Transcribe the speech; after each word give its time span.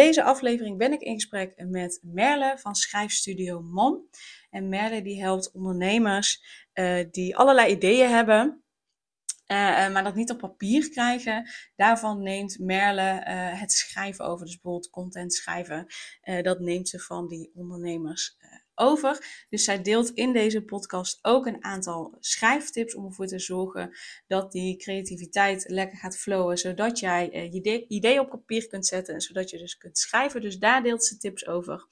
Deze 0.00 0.22
aflevering 0.22 0.78
ben 0.78 0.92
ik 0.92 1.00
in 1.00 1.14
gesprek 1.14 1.64
met 1.66 2.00
Merle 2.02 2.58
van 2.58 2.74
Schrijfstudio 2.74 3.60
Mom. 3.60 4.08
En 4.50 4.68
Merle 4.68 5.02
die 5.02 5.22
helpt 5.22 5.52
ondernemers 5.52 6.42
uh, 6.74 7.04
die 7.10 7.36
allerlei 7.36 7.72
ideeën 7.72 8.08
hebben, 8.08 8.62
uh, 9.46 9.56
maar 9.92 10.04
dat 10.04 10.14
niet 10.14 10.30
op 10.30 10.38
papier 10.38 10.90
krijgen. 10.90 11.50
Daarvan 11.76 12.22
neemt 12.22 12.58
Merle 12.58 13.22
het 13.56 13.72
schrijven 13.72 14.24
over. 14.24 14.44
Dus 14.44 14.54
bijvoorbeeld 14.54 14.90
content 14.90 15.34
schrijven. 15.34 15.86
dat 16.42 16.60
neemt 16.60 16.88
ze 16.88 16.98
van 16.98 17.28
die 17.28 17.50
ondernemers 17.54 18.36
over. 18.80 19.44
Dus 19.48 19.64
zij 19.64 19.82
deelt 19.82 20.10
in 20.10 20.32
deze 20.32 20.62
podcast 20.62 21.18
ook 21.22 21.46
een 21.46 21.64
aantal 21.64 22.16
schrijftips 22.20 22.94
om 22.94 23.04
ervoor 23.04 23.26
te 23.26 23.38
zorgen 23.38 23.96
dat 24.26 24.52
die 24.52 24.76
creativiteit 24.76 25.64
lekker 25.68 25.98
gaat 25.98 26.16
flowen, 26.16 26.58
zodat 26.58 26.98
jij 26.98 27.30
uh, 27.32 27.52
je 27.52 27.86
idee 27.88 28.20
op 28.20 28.28
papier 28.28 28.66
kunt 28.66 28.86
zetten 28.86 29.14
en 29.14 29.20
zodat 29.20 29.50
je 29.50 29.58
dus 29.58 29.76
kunt 29.76 29.98
schrijven. 29.98 30.40
Dus 30.40 30.58
daar 30.58 30.82
deelt 30.82 31.04
ze 31.04 31.18
tips 31.18 31.46
over. 31.46 31.86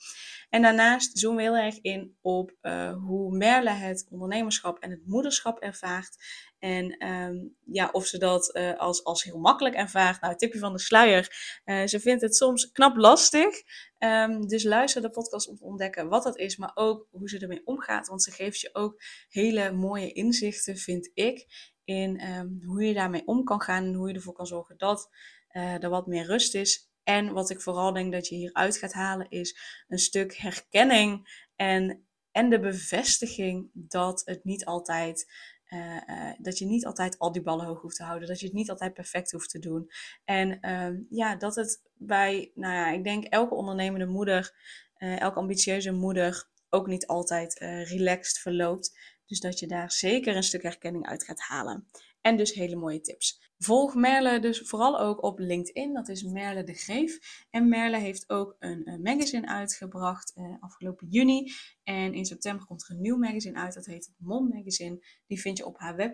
En 0.50 0.62
daarnaast 0.62 1.18
zoomen 1.18 1.36
we 1.36 1.42
heel 1.42 1.64
erg 1.64 1.80
in 1.80 2.16
op 2.20 2.52
uh, 2.62 2.96
hoe 2.96 3.36
Merle 3.36 3.70
het 3.70 4.06
ondernemerschap 4.10 4.78
en 4.78 4.91
het 4.91 5.06
moederschap 5.06 5.58
ervaart. 5.58 6.16
En 6.58 7.06
um, 7.08 7.56
ja, 7.64 7.88
of 7.92 8.06
ze 8.06 8.18
dat 8.18 8.56
uh, 8.56 8.78
als, 8.78 9.04
als 9.04 9.24
heel 9.24 9.38
makkelijk 9.38 9.74
ervaart. 9.74 10.20
Nou, 10.20 10.36
tipje 10.36 10.58
van 10.58 10.72
de 10.72 10.78
sluier. 10.78 11.60
Uh, 11.64 11.86
ze 11.86 12.00
vindt 12.00 12.22
het 12.22 12.36
soms 12.36 12.72
knap 12.72 12.96
lastig. 12.96 13.62
Um, 13.98 14.46
dus 14.46 14.64
luister 14.64 15.02
de 15.02 15.10
podcast 15.10 15.48
om 15.48 15.56
te 15.56 15.64
ontdekken 15.64 16.08
wat 16.08 16.22
dat 16.22 16.38
is, 16.38 16.56
maar 16.56 16.70
ook 16.74 17.06
hoe 17.10 17.28
ze 17.28 17.38
ermee 17.38 17.66
omgaat. 17.66 18.08
Want 18.08 18.22
ze 18.22 18.30
geeft 18.30 18.60
je 18.60 18.70
ook 18.72 19.02
hele 19.28 19.72
mooie 19.72 20.12
inzichten, 20.12 20.76
vind 20.76 21.10
ik, 21.14 21.46
in 21.84 22.28
um, 22.28 22.62
hoe 22.64 22.84
je 22.84 22.94
daarmee 22.94 23.26
om 23.26 23.44
kan 23.44 23.62
gaan 23.62 23.84
en 23.84 23.94
hoe 23.94 24.08
je 24.08 24.14
ervoor 24.14 24.32
kan 24.32 24.46
zorgen 24.46 24.78
dat 24.78 25.08
uh, 25.52 25.82
er 25.82 25.90
wat 25.90 26.06
meer 26.06 26.26
rust 26.26 26.54
is. 26.54 26.90
En 27.02 27.32
wat 27.32 27.50
ik 27.50 27.60
vooral 27.60 27.92
denk 27.92 28.12
dat 28.12 28.28
je 28.28 28.34
hieruit 28.34 28.76
gaat 28.76 28.92
halen, 28.92 29.30
is 29.30 29.58
een 29.88 29.98
stuk 29.98 30.36
herkenning 30.36 31.42
en, 31.56 32.06
en 32.30 32.50
de 32.50 32.60
bevestiging 32.60 33.70
dat 33.72 34.22
het 34.24 34.44
niet 34.44 34.64
altijd 34.64 35.32
uh, 35.69 35.97
uh, 36.06 36.33
dat 36.38 36.58
je 36.58 36.66
niet 36.66 36.86
altijd 36.86 37.19
al 37.19 37.33
die 37.33 37.42
ballen 37.42 37.66
hoog 37.66 37.80
hoeft 37.80 37.97
te 37.97 38.02
houden. 38.02 38.28
Dat 38.28 38.41
je 38.41 38.47
het 38.47 38.55
niet 38.55 38.70
altijd 38.70 38.94
perfect 38.94 39.33
hoeft 39.33 39.50
te 39.50 39.58
doen. 39.58 39.91
En 40.25 40.70
um, 40.70 41.06
ja, 41.10 41.36
dat 41.36 41.55
het 41.55 41.83
bij, 41.94 42.50
nou 42.55 42.75
ja, 42.75 42.91
ik 42.91 43.05
denk 43.05 43.25
elke 43.25 43.55
ondernemende 43.55 44.06
moeder, 44.06 44.55
uh, 44.98 45.20
elke 45.20 45.38
ambitieuze 45.38 45.92
moeder 45.92 46.48
ook 46.70 46.86
niet 46.86 47.06
altijd 47.06 47.55
relaxed 47.88 48.38
verloopt. 48.38 48.98
Dus 49.27 49.41
dat 49.41 49.58
je 49.58 49.66
daar 49.66 49.92
zeker 49.92 50.36
een 50.36 50.42
stuk 50.42 50.62
herkenning 50.62 51.06
uit 51.06 51.25
gaat 51.25 51.41
halen. 51.41 51.88
En 52.20 52.36
dus 52.36 52.53
hele 52.53 52.77
mooie 52.77 53.00
tips. 53.00 53.47
Volg 53.58 53.94
Merle 53.94 54.40
dus 54.40 54.60
vooral 54.60 55.00
ook 55.00 55.22
op 55.22 55.38
LinkedIn. 55.38 55.94
Dat 55.94 56.08
is 56.08 56.22
Merle 56.22 56.64
de 56.64 56.74
Greef. 56.74 57.44
En 57.50 57.69
Merle 57.69 57.98
heeft 57.98 58.30
ook 58.30 58.56
een, 58.58 58.88
een 58.88 59.02
magazine 59.02 59.46
uitgebracht 59.46 60.32
uh, 60.36 60.54
afgelopen 60.60 61.08
juni. 61.08 61.52
En 61.82 62.14
in 62.14 62.24
september 62.24 62.66
komt 62.66 62.82
er 62.82 62.91
een 62.91 63.00
nieuw 63.00 63.16
magazine 63.16 63.58
uit. 63.58 63.74
Dat 63.74 63.86
heet 63.86 64.06
het 64.06 64.14
Mom 64.18 64.48
Magazine. 64.48 65.04
Die 65.26 65.41
vind 65.41 65.58
je 65.58 65.66
op 65.66 65.78
haar, 65.78 66.12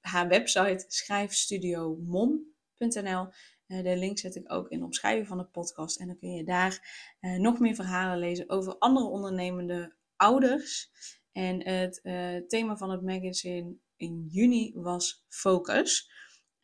haar 0.00 0.28
website 0.28 0.84
schrijfstudiomom.nl. 0.88 3.28
Uh, 3.66 3.82
de 3.82 3.96
link 3.96 4.18
zet 4.18 4.36
ik 4.36 4.52
ook 4.52 4.68
in 4.68 4.78
de 4.78 4.84
omschrijving 4.84 5.26
van 5.26 5.38
de 5.38 5.46
podcast. 5.46 6.00
En 6.00 6.06
dan 6.06 6.16
kun 6.16 6.32
je 6.32 6.44
daar 6.44 7.02
nog 7.38 7.58
meer 7.58 7.74
verhalen 7.74 8.18
lezen 8.18 8.50
over 8.50 8.78
andere 8.78 9.06
ondernemende 9.06 9.94
ouders. 10.16 10.90
En 11.32 11.68
het 11.68 12.00
thema 12.48 12.76
van 12.76 12.90
het 12.90 13.02
magazine 13.02 13.76
in 13.96 14.26
juni 14.30 14.72
was 14.74 15.24
focus. 15.28 16.12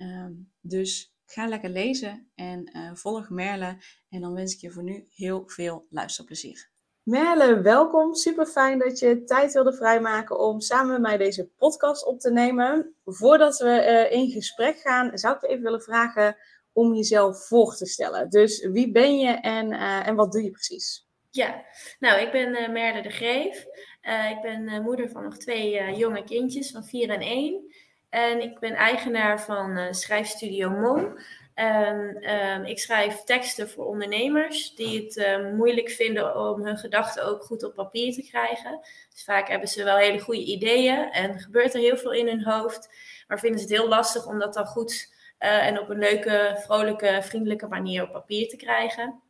Um, 0.02 0.52
dus 0.60 1.14
ga 1.26 1.46
lekker 1.46 1.70
lezen 1.70 2.30
en 2.34 2.70
uh, 2.76 2.94
volg 2.94 3.30
Merle. 3.30 3.76
En 4.08 4.20
dan 4.20 4.34
wens 4.34 4.54
ik 4.54 4.60
je 4.60 4.70
voor 4.70 4.82
nu 4.82 5.06
heel 5.10 5.42
veel 5.46 5.86
luisterplezier. 5.90 6.68
Merle, 7.02 7.60
welkom. 7.60 8.14
Super 8.14 8.46
fijn 8.46 8.78
dat 8.78 8.98
je 8.98 9.24
tijd 9.24 9.52
wilde 9.52 9.74
vrijmaken 9.74 10.38
om 10.38 10.60
samen 10.60 10.92
met 10.92 11.00
mij 11.00 11.16
deze 11.16 11.48
podcast 11.48 12.06
op 12.06 12.20
te 12.20 12.32
nemen. 12.32 12.94
Voordat 13.04 13.58
we 13.58 14.06
uh, 14.10 14.18
in 14.18 14.30
gesprek 14.30 14.78
gaan, 14.78 15.18
zou 15.18 15.34
ik 15.34 15.40
je 15.40 15.46
even 15.46 15.62
willen 15.62 15.82
vragen 15.82 16.36
om 16.72 16.94
jezelf 16.94 17.46
voor 17.46 17.76
te 17.76 17.86
stellen. 17.86 18.30
Dus 18.30 18.66
wie 18.66 18.90
ben 18.90 19.18
je 19.18 19.30
en, 19.30 19.72
uh, 19.72 20.06
en 20.06 20.14
wat 20.14 20.32
doe 20.32 20.42
je 20.42 20.50
precies? 20.50 21.08
Ja, 21.30 21.64
nou, 21.98 22.20
ik 22.20 22.30
ben 22.30 22.48
uh, 22.48 22.68
Merle 22.68 23.02
de 23.02 23.10
Greef. 23.10 23.66
Uh, 24.02 24.30
ik 24.30 24.40
ben 24.42 24.62
uh, 24.62 24.80
moeder 24.80 25.10
van 25.10 25.22
nog 25.22 25.36
twee 25.36 25.94
jonge 25.96 26.24
kindjes 26.24 26.70
van 26.70 26.84
4 26.84 27.10
en 27.10 27.20
1. 27.20 27.72
En 28.10 28.42
ik 28.42 28.58
ben 28.58 28.74
eigenaar 28.74 29.40
van 29.40 29.94
schrijfstudio 29.94 30.70
Mom. 30.70 31.18
En 31.54 32.30
um, 32.34 32.64
ik 32.64 32.78
schrijf 32.78 33.22
teksten 33.22 33.70
voor 33.70 33.86
ondernemers 33.86 34.74
die 34.74 35.04
het 35.04 35.42
moeilijk 35.56 35.90
vinden 35.90 36.36
om 36.36 36.64
hun 36.64 36.78
gedachten 36.78 37.24
ook 37.24 37.42
goed 37.42 37.64
op 37.64 37.74
papier 37.74 38.14
te 38.14 38.22
krijgen. 38.28 38.80
Dus 39.12 39.24
vaak 39.24 39.48
hebben 39.48 39.68
ze 39.68 39.84
wel 39.84 39.96
hele 39.96 40.20
goede 40.20 40.44
ideeën 40.44 41.10
en 41.10 41.40
gebeurt 41.40 41.74
er 41.74 41.80
heel 41.80 41.96
veel 41.96 42.12
in 42.12 42.26
hun 42.26 42.44
hoofd. 42.44 42.88
Maar 43.28 43.38
vinden 43.38 43.60
ze 43.60 43.66
het 43.66 43.74
heel 43.76 43.88
lastig 43.88 44.26
om 44.26 44.38
dat 44.38 44.54
dan 44.54 44.66
goed 44.66 45.14
en 45.38 45.80
op 45.80 45.88
een 45.88 45.98
leuke, 45.98 46.56
vrolijke, 46.64 47.18
vriendelijke 47.22 47.66
manier 47.66 48.02
op 48.02 48.12
papier 48.12 48.48
te 48.48 48.56
krijgen. 48.56 49.20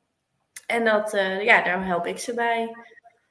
En 0.66 0.84
dat, 0.84 1.14
uh, 1.14 1.44
ja, 1.44 1.62
daar 1.62 1.86
help 1.86 2.06
ik 2.06 2.18
ze 2.18 2.34
bij. 2.34 2.76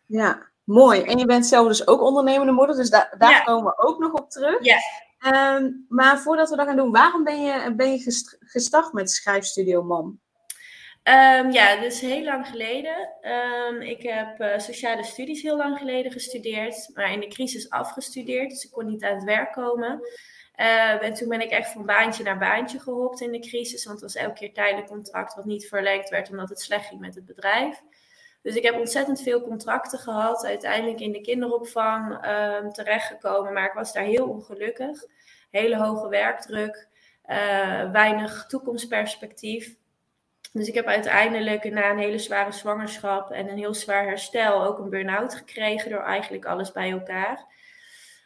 Ja, 0.05 0.47
mooi. 0.63 1.01
En 1.01 1.17
je 1.17 1.25
bent 1.25 1.45
zelf 1.45 1.67
dus 1.67 1.87
ook 1.87 2.01
ondernemende 2.01 2.51
moeder, 2.51 2.75
dus 2.75 2.89
da 2.89 3.09
daar 3.17 3.31
ja. 3.31 3.43
komen 3.43 3.73
we 3.75 3.87
ook 3.87 3.99
nog 3.99 4.13
op 4.13 4.29
terug. 4.29 4.63
Ja. 4.63 4.77
Um, 5.27 5.85
maar 5.89 6.19
voordat 6.19 6.49
we 6.49 6.55
dat 6.55 6.65
gaan 6.65 6.75
doen, 6.75 6.91
waarom 6.91 7.23
ben 7.23 7.41
je, 7.41 7.73
ben 7.75 7.91
je 7.91 8.27
gestart 8.39 8.93
met 8.93 9.11
Schrijfstudio 9.11 9.83
Mam? 9.83 10.05
Um, 11.03 11.51
ja, 11.51 11.75
dus 11.75 11.99
heel 11.99 12.23
lang 12.23 12.47
geleden. 12.47 13.09
Um, 13.21 13.81
ik 13.81 14.01
heb 14.01 14.41
uh, 14.41 14.57
sociale 14.57 15.03
studies 15.03 15.41
heel 15.41 15.57
lang 15.57 15.77
geleden 15.77 16.11
gestudeerd, 16.11 16.89
maar 16.93 17.11
in 17.11 17.19
de 17.19 17.27
crisis 17.27 17.69
afgestudeerd, 17.69 18.49
dus 18.49 18.63
ik 18.63 18.71
kon 18.71 18.85
niet 18.85 19.03
aan 19.03 19.15
het 19.15 19.23
werk 19.23 19.51
komen. 19.51 20.01
En 21.01 21.13
toen 21.13 21.27
ben 21.27 21.41
ik 21.41 21.51
echt 21.51 21.71
van 21.71 21.85
baantje 21.85 22.23
naar 22.23 22.37
baantje 22.37 22.79
gehopt 22.79 23.21
in 23.21 23.31
de 23.31 23.39
crisis. 23.39 23.85
Want 23.85 24.01
het 24.01 24.13
was 24.13 24.23
elke 24.23 24.39
keer 24.39 24.53
tijdelijk 24.53 24.87
contract 24.87 25.35
wat 25.35 25.45
niet 25.45 25.67
verlengd 25.67 26.09
werd 26.09 26.29
omdat 26.29 26.49
het 26.49 26.61
slecht 26.61 26.85
ging 26.85 26.99
met 26.99 27.15
het 27.15 27.25
bedrijf. 27.25 27.81
Dus 28.41 28.55
ik 28.55 28.63
heb 28.63 28.75
ontzettend 28.75 29.21
veel 29.21 29.41
contracten 29.41 29.99
gehad. 29.99 30.45
Uiteindelijk 30.45 30.99
in 30.99 31.11
de 31.11 31.21
kinderopvang 31.21 32.27
um, 32.27 32.71
terechtgekomen. 32.71 33.53
Maar 33.53 33.65
ik 33.65 33.73
was 33.73 33.93
daar 33.93 34.03
heel 34.03 34.27
ongelukkig. 34.27 35.03
Hele 35.49 35.77
hoge 35.77 36.07
werkdruk. 36.07 36.87
Uh, 37.25 37.91
weinig 37.91 38.45
toekomstperspectief. 38.45 39.75
Dus 40.53 40.67
ik 40.67 40.73
heb 40.73 40.85
uiteindelijk 40.85 41.71
na 41.71 41.89
een 41.89 41.97
hele 41.97 42.17
zware 42.17 42.51
zwangerschap 42.51 43.31
en 43.31 43.49
een 43.49 43.57
heel 43.57 43.73
zwaar 43.73 44.05
herstel 44.05 44.63
ook 44.63 44.79
een 44.79 44.89
burn-out 44.89 45.35
gekregen 45.35 45.91
door 45.91 46.03
eigenlijk 46.03 46.45
alles 46.45 46.71
bij 46.71 46.91
elkaar. 46.91 47.45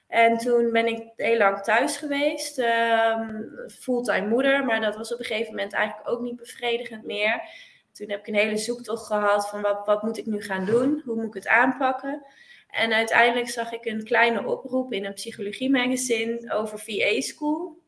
En 0.08 0.38
toen 0.38 0.72
ben 0.72 0.88
ik 0.88 1.12
heel 1.16 1.38
lang 1.38 1.62
thuis 1.62 1.98
geweest, 1.98 2.58
um, 2.58 3.50
fulltime 3.80 4.28
moeder, 4.28 4.66
maar 4.66 4.82
dat 4.82 4.96
was 4.96 5.14
op 5.14 5.20
een 5.20 5.26
gegeven 5.26 5.56
moment 5.56 5.74
eigenlijk 5.74 6.10
ook 6.10 6.22
niet 6.22 6.36
bevredigend 6.36 7.04
meer. 7.04 7.42
Toen 7.94 8.10
heb 8.10 8.20
ik 8.20 8.28
een 8.28 8.40
hele 8.40 8.58
zoektocht 8.58 9.06
gehad 9.06 9.50
van 9.50 9.62
wat, 9.62 9.86
wat 9.86 10.04
moet 10.04 10.18
ik 10.18 10.26
nu 10.26 10.42
gaan 10.42 10.66
doen, 10.66 11.02
hoe 11.06 11.16
moet 11.16 11.26
ik 11.26 11.34
het 11.34 11.48
aanpakken. 11.48 12.26
En 12.70 12.94
uiteindelijk 12.94 13.50
zag 13.50 13.72
ik 13.72 13.86
een 13.86 14.04
kleine 14.04 14.46
oproep 14.46 14.94
in 14.94 15.06
een 15.06 15.14
psychologie 15.14 15.70
magazine 15.72 16.54
over 16.54 16.80
VA 16.80 17.22
School. 17.22 17.82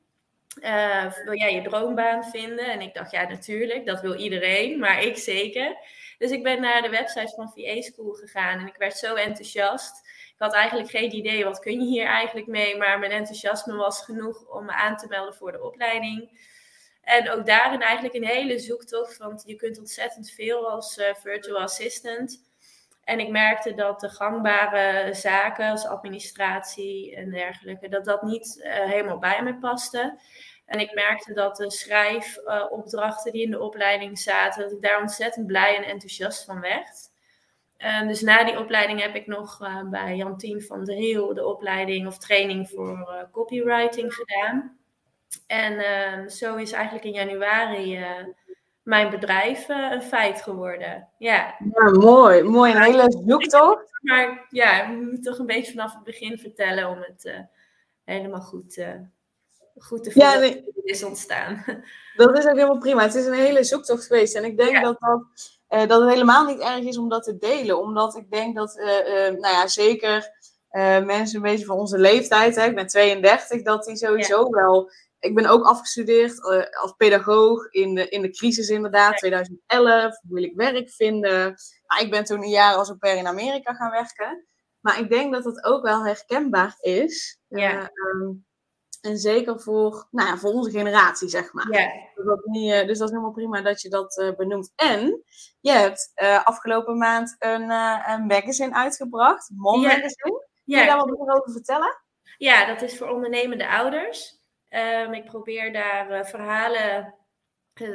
Uh, 0.62 1.14
wil 1.24 1.38
jij 1.38 1.54
je 1.54 1.62
droombaan 1.62 2.24
vinden? 2.24 2.66
En 2.72 2.82
ik 2.82 2.94
dacht, 2.94 3.12
ja, 3.12 3.28
natuurlijk, 3.28 3.86
dat 3.86 4.02
wil 4.02 4.16
iedereen, 4.16 4.80
maar 4.80 5.04
ik 5.04 5.18
zeker. 5.18 5.78
Dus 6.18 6.32
ik 6.32 6.44
ben 6.44 6.62
naar 6.62 6.82
de 6.82 6.90
website 6.90 7.34
van 7.36 7.52
VA 7.56 7.82
School 7.82 8.14
gegaan 8.14 8.60
en 8.60 8.68
ik 8.68 8.76
werd 8.78 8.98
zo 8.98 9.16
enthousiast. 9.16 10.08
Ik 10.08 10.42
had 10.42 10.54
eigenlijk 10.54 10.90
geen 10.90 11.16
idee 11.16 11.44
wat 11.44 11.60
kun 11.60 11.80
je 11.82 11.86
hier 11.86 12.06
eigenlijk 12.06 12.48
mee, 12.48 12.78
maar 12.78 13.00
mijn 13.00 13.12
enthousiasme 13.12 13.76
was 13.76 14.02
genoeg 14.02 14.48
om 14.48 14.66
me 14.66 14.72
aan 14.72 14.98
te 14.98 15.08
melden 15.08 15.36
voor 15.36 15.52
de 15.52 15.64
opleiding. 15.64 16.30
En 17.06 17.32
ook 17.32 17.46
daarin 17.46 17.82
eigenlijk 17.82 18.16
een 18.16 18.26
hele 18.26 18.60
zoektocht, 18.60 19.18
want 19.18 19.44
je 19.46 19.56
kunt 19.56 19.80
ontzettend 19.80 20.32
veel 20.32 20.70
als 20.70 20.98
uh, 20.98 21.06
virtual 21.14 21.62
assistant. 21.62 22.44
En 23.04 23.20
ik 23.20 23.30
merkte 23.30 23.74
dat 23.74 24.00
de 24.00 24.10
gangbare 24.10 25.14
zaken 25.14 25.70
als 25.70 25.86
administratie 25.86 27.16
en 27.16 27.30
dergelijke, 27.30 27.90
dat 27.90 28.06
dat 28.06 28.22
niet 28.22 28.58
uh, 28.58 28.74
helemaal 28.74 29.20
bij 29.20 29.44
me 29.44 29.58
paste. 29.58 30.20
En 30.66 30.80
ik 30.80 30.94
merkte 30.94 31.34
dat 31.34 31.56
de 31.56 31.72
schrijfopdrachten 31.72 33.32
die 33.32 33.44
in 33.44 33.52
de 33.52 33.62
opleiding 33.62 34.20
zaten, 34.20 34.62
dat 34.64 34.72
ik 34.72 34.82
daar 34.82 35.02
ontzettend 35.02 35.48
blij 35.48 35.76
en 35.76 35.84
enthousiast 35.84 36.46
van 36.46 36.60
werd. 36.60 37.14
Ehm, 37.78 38.08
dus 38.08 38.22
na 38.22 38.44
die 38.44 38.60
opleiding 38.60 39.02
heb 39.02 39.16
ik 39.16 39.28
nog 39.28 39.62
uh, 39.62 39.90
bij 39.90 40.16
Jantien 40.16 40.62
van 40.62 40.86
der 40.86 40.96
Heel 40.96 41.34
de 41.34 41.46
opleiding 41.46 42.08
of 42.08 42.18
training 42.18 42.70
voor 42.70 43.28
copywriting 43.32 44.14
gedaan. 44.14 44.78
En 45.48 45.78
ehm, 45.78 46.28
zo 46.30 46.56
is 46.56 46.72
eigenlijk 46.72 47.06
in 47.06 47.12
januari 47.12 48.00
uh, 48.00 48.26
mijn 48.84 49.10
bedrijf 49.10 49.68
een 49.68 50.02
feit 50.02 50.42
geworden. 50.42 51.10
Ja. 51.18 51.56
ja, 51.74 51.90
mooi. 51.92 52.44
Mooi. 52.44 52.74
Een 52.74 52.82
hele 52.82 53.24
zoektocht. 53.26 54.00
Maar 54.02 54.46
ja, 54.50 54.90
we 54.90 54.96
moeten 54.96 55.22
toch 55.22 55.38
een 55.38 55.46
beetje 55.46 55.72
vanaf 55.72 55.94
het 55.94 56.04
begin 56.04 56.38
vertellen 56.38 56.90
om 56.90 56.98
het 56.98 57.46
helemaal 58.04 58.42
goed, 58.42 58.86
goed 59.78 60.04
te 60.04 60.12
voelen 60.12 60.32
ja, 60.32 60.40
nee. 60.40 60.64
is 60.84 61.04
ontstaan. 61.04 61.64
Dat 62.16 62.38
is 62.38 62.46
ook 62.46 62.56
helemaal 62.56 62.78
prima. 62.78 63.02
Het 63.02 63.16
is 63.16 63.26
een 63.26 63.34
hele 63.34 63.64
zoektocht 63.64 64.06
geweest. 64.06 64.36
En 64.36 64.44
ik 64.44 64.58
denk 64.58 64.84
dat 64.84 65.00
dat 65.00 65.24
uh, 65.70 65.88
dat 65.88 66.02
het 66.02 66.10
helemaal 66.10 66.46
niet 66.46 66.60
erg 66.60 66.84
is 66.84 66.98
om 66.98 67.10
dat 67.10 67.24
te 67.24 67.38
delen. 67.38 67.80
Omdat 67.80 68.16
ik 68.16 68.32
denk 68.32 68.56
dat, 68.56 68.78
uh, 68.78 68.86
uh, 68.86 69.40
nou 69.40 69.54
ja, 69.54 69.68
zeker 69.68 70.34
mensen 71.06 71.36
een 71.36 71.42
beetje 71.42 71.66
van 71.66 71.78
onze 71.78 71.98
leeftijd, 71.98 72.56
hè, 72.56 72.66
ik 72.66 72.76
ben 72.76 72.88
32, 72.88 73.62
dat 73.62 73.84
die 73.84 73.96
sowieso 73.96 74.50
wel. 74.50 74.92
Ik 75.26 75.36
ben 75.36 75.46
ook 75.46 75.64
afgestudeerd 75.64 76.42
als 76.82 76.94
pedagoog 76.98 77.72
in 77.72 77.96
de, 77.96 78.10
in 78.10 78.22
de 78.22 78.30
crisis 78.30 78.70
inderdaad, 78.70 79.18
2011, 79.18 80.22
moeilijk 80.22 80.56
werk 80.56 80.90
vinden. 80.90 81.56
Ik 82.00 82.10
ben 82.10 82.24
toen 82.24 82.42
een 82.42 82.50
jaar 82.50 82.76
als 82.76 82.90
au 82.90 82.98
pair 82.98 83.18
in 83.18 83.28
Amerika 83.28 83.74
gaan 83.74 83.92
werken. 83.92 84.46
Maar 84.80 85.00
ik 85.00 85.10
denk 85.10 85.34
dat 85.34 85.46
het 85.46 85.64
ook 85.64 85.84
wel 85.84 86.06
herkenbaar 86.06 86.76
is. 86.80 87.40
Ja. 87.48 87.90
Um, 88.14 88.46
en 89.02 89.18
zeker 89.18 89.60
voor, 89.60 90.08
nou 90.12 90.30
ja, 90.30 90.38
voor 90.38 90.52
onze 90.52 90.72
generatie, 90.72 91.30
zeg 91.30 91.54
maar. 91.54 91.72
Ja. 91.72 91.92
Dus, 92.16 92.26
dat 92.26 92.46
niet, 92.46 92.72
uh, 92.72 92.88
dus 92.88 92.98
dat 92.98 93.08
is 93.08 93.14
helemaal 93.14 93.32
prima 93.32 93.62
dat 93.62 93.82
je 93.82 93.90
dat 93.90 94.18
uh, 94.18 94.36
benoemt. 94.36 94.72
En 94.76 95.24
je 95.60 95.72
hebt 95.72 96.12
uh, 96.16 96.44
afgelopen 96.44 96.98
maand 96.98 97.36
een, 97.40 97.70
een 98.10 98.26
magazine 98.26 98.74
uitgebracht, 98.74 99.50
Mom 99.56 99.82
ja. 99.82 99.88
Magazine. 99.88 100.46
Kun 100.66 100.80
je 100.80 100.86
daar 100.86 100.98
wat 100.98 101.20
meer 101.20 101.36
over 101.36 101.52
vertellen? 101.52 101.98
Ja, 102.38 102.66
dat 102.66 102.82
is 102.82 102.98
voor 102.98 103.08
ondernemende 103.08 103.70
ouders. 103.70 104.35
Um, 104.76 105.14
ik 105.14 105.26
probeer 105.26 105.74
daar 105.74 106.28
verhalen 106.28 107.16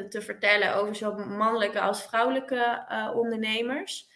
te 0.08 0.22
vertellen 0.22 0.74
over 0.74 0.94
zowel 0.94 1.26
mannelijke 1.26 1.80
als 1.80 2.02
vrouwelijke 2.02 2.84
ondernemers. 3.14 4.08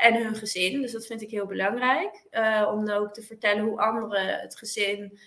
en 0.00 0.22
hun 0.22 0.34
gezin. 0.34 0.80
Dus 0.80 0.92
dat 0.92 1.06
vind 1.06 1.22
ik 1.22 1.30
heel 1.30 1.46
belangrijk. 1.46 2.26
om 2.68 2.90
ook 2.90 3.12
te 3.14 3.22
vertellen 3.22 3.64
hoe 3.64 3.80
anderen 3.80 4.40
het 4.40 4.56
gezin 4.56 5.18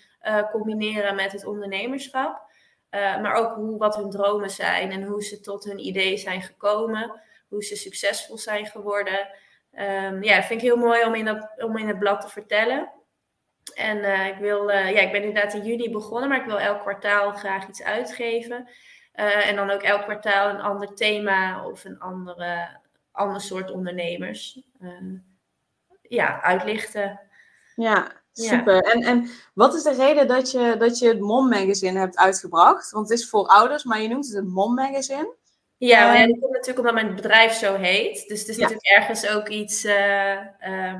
combineren 0.50 1.14
met 1.14 1.32
het 1.32 1.44
ondernemerschap. 1.44 2.42
Maar 2.90 3.34
ook 3.34 3.54
hoe, 3.54 3.78
wat 3.78 3.96
hun 3.96 4.10
dromen 4.10 4.50
zijn 4.50 4.90
en 4.90 5.02
hoe 5.02 5.22
ze 5.22 5.40
tot 5.40 5.64
hun 5.64 5.78
idee 5.78 6.16
zijn 6.16 6.42
gekomen. 6.42 7.20
Hoe 7.48 7.64
ze 7.64 7.76
succesvol 7.76 8.38
zijn 8.38 8.66
geworden. 8.66 9.28
Um, 9.72 10.22
ja, 10.22 10.36
dat 10.36 10.44
vind 10.44 10.60
ik 10.60 10.66
heel 10.66 10.76
mooi 10.76 11.04
om 11.04 11.14
in, 11.14 11.48
om 11.56 11.76
in 11.76 11.88
het 11.88 11.98
blad 11.98 12.20
te 12.20 12.28
vertellen. 12.28 12.92
En 13.74 13.98
uh, 13.98 14.26
ik, 14.26 14.36
wil, 14.36 14.70
ja, 14.70 15.00
ik 15.00 15.12
ben 15.12 15.22
inderdaad 15.22 15.54
in 15.54 15.64
juni 15.64 15.90
begonnen, 15.90 16.28
maar 16.28 16.40
ik 16.40 16.46
wil 16.46 16.58
elk 16.58 16.80
kwartaal 16.80 17.32
graag 17.32 17.68
iets 17.68 17.82
uitgeven. 17.82 18.68
en 19.12 19.56
dan 19.56 19.70
ook 19.70 19.82
elk 19.82 20.02
kwartaal 20.02 20.48
een 20.48 20.60
ander 20.60 20.94
thema 20.94 21.66
of 21.66 21.84
een 21.84 21.98
andere, 21.98 22.80
ander 23.12 23.40
soort 23.40 23.70
ondernemers 23.70 24.60
ja, 26.02 26.42
uitlichten. 26.42 27.20
Ja, 27.76 28.24
Super. 28.36 28.82
En, 28.82 29.02
en 29.02 29.30
wat 29.54 29.74
is 29.74 29.82
de 29.82 29.94
reden 29.94 30.26
dat 30.28 30.50
je, 30.50 30.74
dat 30.78 30.98
je 30.98 31.08
het 31.08 31.20
Mom 31.20 31.48
Magazine 31.48 31.98
hebt 31.98 32.16
uitgebracht? 32.16 32.90
Want 32.90 33.08
het 33.08 33.18
is 33.18 33.28
voor 33.28 33.46
ouders, 33.46 33.84
maar 33.84 34.00
je 34.00 34.08
noemt 34.08 34.26
het 34.26 34.34
het 34.34 34.46
Mom 34.46 34.74
Magazine. 34.74 35.34
Ja, 35.76 36.06
maar 36.06 36.18
ja, 36.18 36.26
dat 36.26 36.38
komt 36.38 36.52
natuurlijk 36.52 36.78
omdat 36.78 36.94
mijn 36.94 37.14
bedrijf 37.14 37.52
zo 37.52 37.74
heet. 37.74 38.28
Dus 38.28 38.40
het 38.40 38.48
is 38.48 38.56
natuurlijk 38.56 38.86
ergens 38.86 39.28
ook 39.28 39.48
iets 39.48 39.84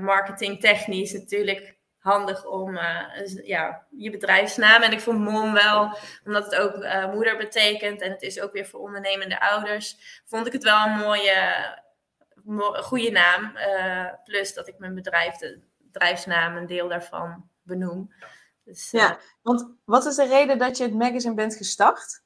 marketingtechnisch 0.01 1.13
natuurlijk 1.13 1.74
handig 2.05 2.47
om 2.47 2.77
uh, 2.77 3.45
ja, 3.45 3.87
je 3.91 4.11
bedrijfsnaam. 4.11 4.83
En 4.83 4.93
ik 4.93 5.01
vond 5.01 5.19
mom 5.19 5.53
wel, 5.53 5.97
omdat 6.25 6.45
het 6.45 6.55
ook 6.55 6.75
moeder 7.15 7.37
betekent 7.37 8.01
en 8.01 8.11
het 8.11 8.23
is 8.23 8.41
ook 8.41 8.53
weer 8.53 8.67
voor 8.67 8.81
ondernemende 8.81 9.41
ouders, 9.41 9.97
vond 10.25 10.47
ik 10.47 10.53
het 10.53 10.63
wel 10.63 10.87
een 10.87 10.99
mooie, 10.99 11.79
goede 12.83 13.11
naam. 13.11 13.53
plus 14.25 14.55
dat 14.55 14.69
ik 14.69 14.79
mijn 14.79 14.95
bedrijf 14.95 15.37
de, 15.37 15.61
bedrijfsnaam 15.79 16.57
een 16.57 16.67
deel 16.67 16.89
daarvan 16.89 17.49
benoem. 17.63 18.15
Dus, 18.65 18.91
ja, 18.91 19.19
want 19.43 19.75
wat 19.85 20.07
is 20.07 20.17
de 20.17 20.27
reden 20.27 20.59
dat 20.59 20.77
je 20.77 20.85
het 20.85 20.95
magazine 20.95 21.35
bent 21.35 21.57
gestart? 21.57 22.23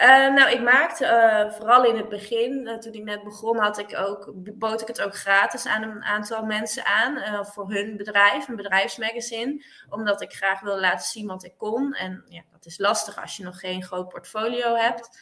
Uh, 0.00 0.34
nou, 0.34 0.50
ik 0.50 0.60
maakte 0.60 1.04
uh, 1.04 1.52
vooral 1.52 1.84
in 1.84 1.96
het 1.96 2.08
begin, 2.08 2.78
toen 2.80 2.92
ik 2.92 3.04
net 3.04 3.22
begon, 3.22 3.58
had 3.58 3.78
ik 3.78 3.98
ook, 3.98 4.32
bood 4.34 4.80
ik 4.80 4.86
het 4.86 5.02
ook 5.02 5.14
gratis 5.14 5.66
aan 5.66 5.82
een 5.82 6.02
aantal 6.02 6.44
mensen 6.44 6.84
aan 6.84 7.46
voor 7.46 7.72
hun 7.72 7.96
bedrijf, 7.96 8.48
een 8.48 8.56
bedrijfsmagazine, 8.56 9.64
omdat 9.88 10.20
ik 10.20 10.32
graag 10.32 10.60
wilde 10.60 10.80
laten 10.80 11.06
zien 11.06 11.26
wat 11.26 11.44
ik 11.44 11.54
kon. 11.56 11.92
En 11.92 12.24
ja, 12.28 12.42
dat 12.52 12.66
is 12.66 12.78
lastig 12.78 13.20
als 13.20 13.36
je 13.36 13.42
nog 13.42 13.60
geen 13.60 13.82
groot 13.82 14.08
portfolio 14.08 14.74
hebt. 14.74 15.20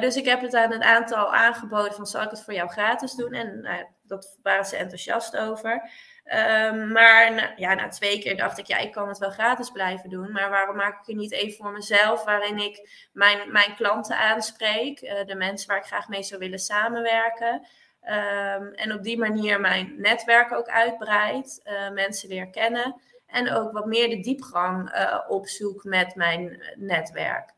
dus 0.00 0.16
ik 0.16 0.24
heb 0.24 0.40
het 0.40 0.54
aan 0.54 0.72
een 0.72 0.84
aantal 0.84 1.34
aangeboden 1.34 1.94
van 1.94 2.06
zal 2.06 2.22
ik 2.22 2.30
het 2.30 2.42
voor 2.42 2.54
jou 2.54 2.68
gratis 2.68 3.14
doen? 3.14 3.32
En 3.32 3.60
nou 3.60 3.84
dat 4.02 4.38
waren 4.42 4.64
ze 4.64 4.76
enthousiast 4.76 5.36
over. 5.36 5.90
Um, 6.24 6.92
maar 6.92 7.34
na, 7.34 7.52
ja, 7.56 7.74
na 7.74 7.88
twee 7.88 8.18
keer 8.18 8.36
dacht 8.36 8.58
ik, 8.58 8.66
ja, 8.66 8.78
ik 8.78 8.92
kan 8.92 9.08
het 9.08 9.18
wel 9.18 9.30
gratis 9.30 9.70
blijven 9.70 10.10
doen. 10.10 10.32
Maar 10.32 10.50
waarom 10.50 10.76
maak 10.76 11.00
ik 11.00 11.08
er 11.08 11.14
niet 11.14 11.32
even 11.32 11.56
voor 11.56 11.72
mezelf, 11.72 12.24
waarin 12.24 12.58
ik 12.58 13.08
mijn, 13.12 13.52
mijn 13.52 13.74
klanten 13.74 14.16
aanspreek, 14.16 15.00
uh, 15.00 15.24
de 15.24 15.34
mensen 15.34 15.68
waar 15.68 15.78
ik 15.78 15.84
graag 15.84 16.08
mee 16.08 16.22
zou 16.22 16.40
willen 16.40 16.58
samenwerken. 16.58 17.66
Um, 18.02 18.72
en 18.72 18.92
op 18.92 19.02
die 19.02 19.18
manier 19.18 19.60
mijn 19.60 19.94
netwerk 19.96 20.52
ook 20.52 20.68
uitbreid, 20.68 21.60
uh, 21.64 21.90
mensen 21.90 22.28
weer 22.28 22.50
kennen. 22.50 23.00
En 23.26 23.52
ook 23.52 23.72
wat 23.72 23.86
meer 23.86 24.08
de 24.08 24.20
diepgang 24.20 24.94
uh, 24.94 25.20
opzoek 25.28 25.84
met 25.84 26.14
mijn 26.14 26.62
netwerk. 26.74 27.53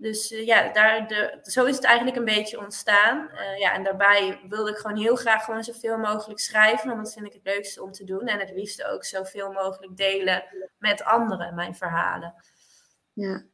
Dus 0.00 0.32
uh, 0.32 0.46
ja, 0.46 0.72
daar 0.72 1.08
de, 1.08 1.38
zo 1.42 1.64
is 1.64 1.76
het 1.76 1.84
eigenlijk 1.84 2.16
een 2.16 2.24
beetje 2.24 2.60
ontstaan. 2.60 3.30
Uh, 3.32 3.58
ja, 3.58 3.72
en 3.72 3.84
daarbij 3.84 4.40
wilde 4.48 4.70
ik 4.70 4.76
gewoon 4.76 4.96
heel 4.96 5.16
graag 5.16 5.44
gewoon 5.44 5.64
zoveel 5.64 5.98
mogelijk 5.98 6.40
schrijven, 6.40 6.88
want 6.88 7.04
dat 7.04 7.12
vind 7.12 7.26
ik 7.26 7.32
het 7.32 7.44
leukste 7.44 7.82
om 7.82 7.92
te 7.92 8.04
doen. 8.04 8.26
En 8.26 8.38
het 8.38 8.50
liefste 8.50 8.86
ook 8.86 9.04
zoveel 9.04 9.52
mogelijk 9.52 9.96
delen 9.96 10.44
met 10.78 11.04
anderen, 11.04 11.54
mijn 11.54 11.74
verhalen. 11.74 12.34
Ja, 13.12 13.44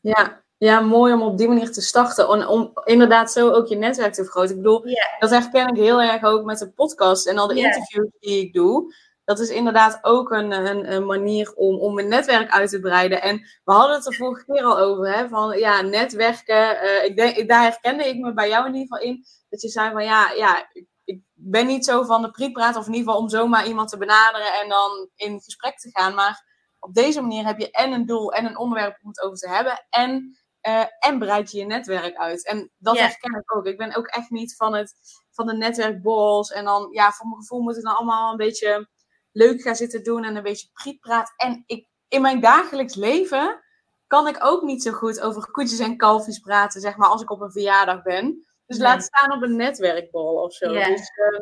ja. 0.00 0.42
ja 0.56 0.80
mooi 0.80 1.12
om 1.12 1.22
op 1.22 1.38
die 1.38 1.48
manier 1.48 1.72
te 1.72 1.80
starten. 1.80 2.28
Om, 2.28 2.42
om 2.42 2.72
inderdaad 2.84 3.32
zo 3.32 3.50
ook 3.50 3.66
je 3.66 3.76
netwerk 3.76 4.12
te 4.12 4.22
vergroten. 4.22 4.50
Ik 4.50 4.62
bedoel, 4.62 4.84
dat 5.18 5.30
herken 5.30 5.68
ik 5.68 5.76
heel 5.76 6.02
erg 6.02 6.22
ook 6.22 6.44
met 6.44 6.58
de 6.58 6.70
podcast 6.70 7.26
en 7.26 7.38
al 7.38 7.46
de 7.46 7.54
interviews 7.54 8.10
die 8.20 8.40
ik 8.40 8.52
doe 8.52 8.94
dat 9.26 9.38
is 9.40 9.48
inderdaad 9.48 9.98
ook 10.02 10.30
een, 10.30 10.52
een, 10.52 10.92
een, 10.92 11.06
manier 11.06 11.52
om, 11.54 11.78
om 11.78 11.98
een 11.98 12.08
netwerk 12.08 12.50
uit 12.50 12.70
te 12.70 12.80
breiden. 12.80 13.22
En 13.22 13.36
we 13.64 13.72
hadden 13.72 13.96
het 13.96 14.06
er 14.06 14.14
vorige 14.14 14.44
keer 14.44 14.62
al 14.62 14.78
over, 14.78 15.16
hè, 15.16 15.28
van 15.28 15.58
ja, 15.58 15.80
netwerken. 15.80 16.84
Uh, 16.84 17.04
ik 17.04 17.16
denk, 17.16 17.48
daar 17.48 17.62
herkende 17.62 18.08
ik 18.08 18.18
me 18.18 18.32
bij 18.32 18.48
jou 18.48 18.66
in 18.66 18.74
ieder 18.74 18.88
geval 18.96 19.12
in. 19.12 19.24
Dat 19.48 19.62
je 19.62 19.68
zei 19.68 19.92
van 19.92 20.04
ja, 20.04 20.30
ja 20.30 20.68
ik, 20.72 20.86
ik 21.04 21.20
ben 21.32 21.66
niet 21.66 21.84
zo 21.84 22.02
van 22.02 22.22
de 22.22 22.30
prietpraat, 22.30 22.76
of 22.76 22.86
in 22.86 22.92
ieder 22.92 23.06
geval 23.06 23.22
om 23.22 23.28
zomaar 23.28 23.66
iemand 23.66 23.88
te 23.88 23.98
benaderen 23.98 24.52
en 24.62 24.68
dan 24.68 25.08
in 25.14 25.40
gesprek 25.40 25.78
te 25.78 25.90
gaan. 25.90 26.14
Maar 26.14 26.44
op 26.78 26.94
deze 26.94 27.20
manier 27.20 27.46
heb 27.46 27.58
je 27.58 27.70
en 27.70 27.92
een 27.92 28.06
doel 28.06 28.32
en 28.32 28.46
een 28.46 28.58
onderwerp 28.58 28.98
om 29.02 29.08
het 29.08 29.22
over 29.22 29.38
te 29.38 29.48
hebben. 29.48 29.86
En, 29.90 30.38
uh, 30.68 30.84
en 30.98 31.18
breid 31.18 31.50
je 31.50 31.58
je 31.58 31.64
netwerk 31.64 32.16
uit. 32.16 32.46
En 32.46 32.70
dat 32.78 32.96
Ja. 32.96 33.02
herken 33.02 33.38
ik 33.38 33.56
ook. 33.56 33.66
Ik 33.66 33.78
ben 33.78 33.96
ook 33.96 34.06
echt 34.06 34.30
niet 34.30 34.56
van, 34.56 34.74
het, 34.74 34.94
van 35.30 35.46
de 35.46 35.56
netwerkborrels. 35.56 36.50
En 36.50 36.64
dan, 36.64 36.88
ja, 36.90 37.12
voor 37.12 37.26
mijn 37.26 37.40
gevoel 37.40 37.60
moet 37.60 37.74
het 37.74 37.84
dan 37.84 37.96
allemaal 37.96 38.30
een 38.30 38.36
beetje 38.36 38.88
leuk 39.36 39.60
gaan 39.62 39.76
zitten 39.76 40.04
doen 40.04 40.24
en 40.24 40.36
een 40.36 40.42
beetje 40.42 40.68
prietpraat. 40.72 41.32
En 41.36 41.62
ik, 41.66 41.88
in 42.08 42.22
mijn 42.22 42.40
dagelijks 42.40 42.94
leven 42.94 43.62
kan 44.06 44.26
ik 44.28 44.44
ook 44.44 44.62
niet 44.62 44.82
zo 44.82 44.92
goed 44.92 45.20
over 45.20 45.50
koetjes 45.50 45.78
en 45.78 45.96
kalfjes 45.96 46.38
praten, 46.38 46.80
zeg 46.80 46.96
maar, 46.96 47.08
als 47.08 47.22
ik 47.22 47.30
op 47.30 47.40
een 47.40 47.52
verjaardag 47.52 48.02
ben. 48.02 48.46
Dus 48.66 48.76
Nee. 48.78 48.86
laat 48.86 49.02
staan 49.02 49.32
op 49.32 49.42
een 49.42 49.56
netwerkbal 49.56 50.34
of 50.42 50.54
zo. 50.54 50.72
Dus 50.72 51.10
eh, 51.10 51.40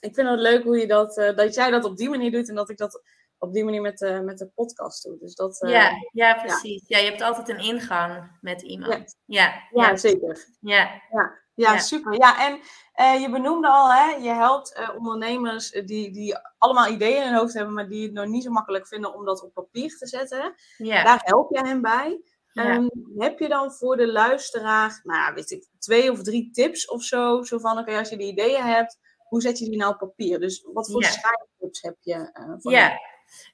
ik 0.00 0.14
vind 0.14 0.28
het 0.28 0.40
leuk 0.40 0.62
hoe 0.62 0.78
je 0.78 0.86
dat, 0.86 1.16
eh, 1.16 1.36
dat 1.36 1.54
jij 1.54 1.70
dat 1.70 1.84
op 1.84 1.96
die 1.96 2.08
manier 2.08 2.30
doet 2.32 2.48
en 2.48 2.54
dat 2.54 2.70
ik 2.70 2.76
dat 2.78 3.02
op 3.38 3.52
die 3.52 3.64
manier 3.64 3.80
met, 3.80 3.98
de 3.98 4.20
met 4.24 4.38
de 4.38 4.46
podcast 4.46 5.02
doe. 5.02 5.18
Dus 5.18 5.34
dat, 5.34 5.62
eh, 5.62 5.70
ja, 5.70 5.90
ja, 6.12 6.34
precies. 6.34 6.82
Ja. 6.86 6.98
je 6.98 7.08
hebt 7.08 7.22
altijd 7.22 7.48
een 7.48 7.58
ingang 7.58 8.38
met 8.40 8.62
iemand. 8.62 9.16
Ja, 9.24 9.44
ja, 9.70 9.88
ja, 9.88 9.96
zeker. 9.96 10.46
ja. 10.60 11.02
Ja, 11.10 11.41
Ja. 11.54 11.78
super. 11.78 12.14
Ja, 12.14 12.46
en 12.46 12.60
eh, 12.92 13.20
je 13.20 13.30
benoemde 13.30 13.68
al, 13.68 13.92
hè, 13.92 14.10
je 14.10 14.30
helpt 14.30 14.74
eh, 14.74 14.90
ondernemers 14.96 15.70
eh, 15.70 15.86
die, 15.86 16.12
die 16.12 16.36
allemaal 16.58 16.88
ideeën 16.88 17.16
in 17.16 17.22
hun 17.22 17.34
hoofd 17.34 17.54
hebben, 17.54 17.74
maar 17.74 17.88
die 17.88 18.02
het 18.02 18.12
nog 18.12 18.26
niet 18.26 18.42
zo 18.42 18.50
makkelijk 18.50 18.86
vinden 18.86 19.14
om 19.14 19.24
dat 19.24 19.42
op 19.42 19.54
papier 19.54 19.96
te 19.96 20.06
zetten. 20.06 20.54
ja. 20.76 21.04
Daar 21.04 21.20
help 21.24 21.54
je 21.54 21.60
hen 21.66 21.80
bij. 21.80 22.20
Ja. 22.52 22.64
Ehm, 22.64 22.88
heb 23.16 23.38
je 23.38 23.48
dan 23.48 23.72
voor 23.72 23.96
de 23.96 24.12
luisteraar, 24.12 25.00
nou 25.02 25.34
weet 25.34 25.50
ik, 25.50 25.66
twee 25.78 26.10
of 26.10 26.22
drie 26.22 26.50
tips 26.50 26.88
of 26.88 27.02
zo? 27.02 27.42
Zo 27.42 27.58
van, 27.58 27.78
oké, 27.78 27.98
als 27.98 28.08
je 28.08 28.16
die 28.16 28.32
ideeën 28.32 28.62
hebt, 28.62 28.98
hoe 29.28 29.40
zet 29.40 29.58
je 29.58 29.64
die 29.64 29.76
nou 29.78 29.92
op 29.92 29.98
papier? 29.98 30.40
Dus 30.40 30.66
wat 30.72 30.90
voor 30.90 31.04
schrijftips 31.04 31.82
heb 31.82 31.96
je 32.00 32.30
voor 32.58 32.72
Ja. 32.72 33.00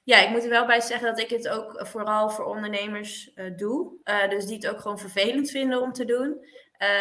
ja, 0.03 0.17
ik 0.17 0.29
moet 0.29 0.43
er 0.43 0.49
wel 0.49 0.65
bij 0.65 0.81
zeggen 0.81 1.07
dat 1.07 1.19
ik 1.19 1.29
het 1.29 1.47
ook 1.47 1.87
vooral 1.87 2.29
voor 2.29 2.45
ondernemers 2.45 3.33
doe. 3.55 3.93
Dus 4.29 4.45
die 4.45 4.55
het 4.55 4.67
ook 4.67 4.79
gewoon 4.81 4.99
vervelend 4.99 5.49
vinden 5.49 5.81
om 5.81 5.93
te 5.93 6.05
doen. 6.05 6.37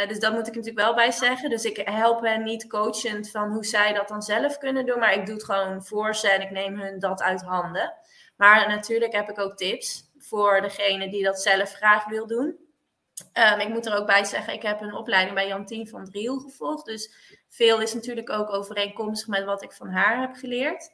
Dus 0.09 0.19
dat 0.19 0.33
moet 0.33 0.47
ik 0.47 0.55
natuurlijk 0.55 0.85
wel 0.85 0.95
bij 0.95 1.11
zeggen. 1.11 1.51
Dus 1.51 1.65
ik 1.65 1.77
help 1.77 2.21
hen 2.21 2.43
niet 2.43 2.69
coachend 2.69 3.31
van 3.31 3.51
hoe 3.51 3.65
zij 3.65 3.93
dat 3.93 4.09
dan 4.09 4.23
zelf 4.23 4.59
kunnen 4.59 4.87
doen. 4.87 4.99
Maar 4.99 5.15
ik 5.15 5.27
doe 5.27 5.35
het 5.35 5.45
gewoon 5.45 5.85
voor 5.85 6.15
ze 6.15 6.31
en 6.31 6.41
ik 6.41 6.51
neem 6.51 6.81
hun 6.81 6.99
dat 6.99 7.23
uit 7.23 7.43
handen. 7.43 7.95
Maar 8.37 8.69
natuurlijk 8.69 9.13
heb 9.13 9.29
ik 9.29 9.39
ook 9.39 9.57
tips 9.57 10.11
voor 10.19 10.61
degene 10.61 11.11
die 11.11 11.25
dat 11.25 11.43
zelf 11.43 11.73
graag 11.73 12.05
wil 12.05 12.27
doen. 12.27 12.67
Um, 13.53 13.61
ik 13.61 13.69
moet 13.69 13.87
er 13.87 13.97
ook 13.97 14.07
bij 14.07 14.25
zeggen, 14.25 14.53
ik 14.53 14.63
heb 14.63 14.81
een 14.81 14.95
opleiding 14.95 15.35
bij 15.35 15.47
Jantien 15.47 15.89
van 15.89 16.05
Driel 16.05 16.39
gevolgd. 16.39 16.87
Dus 16.87 17.13
veel 17.49 17.81
is 17.81 17.95
natuurlijk 17.95 18.31
ook 18.31 18.51
overeenkomstig 18.51 19.29
met 19.29 19.45
wat 19.45 19.63
ik 19.63 19.73
van 19.73 19.89
haar 19.89 20.21
heb 20.21 20.35
geleerd. 20.35 20.91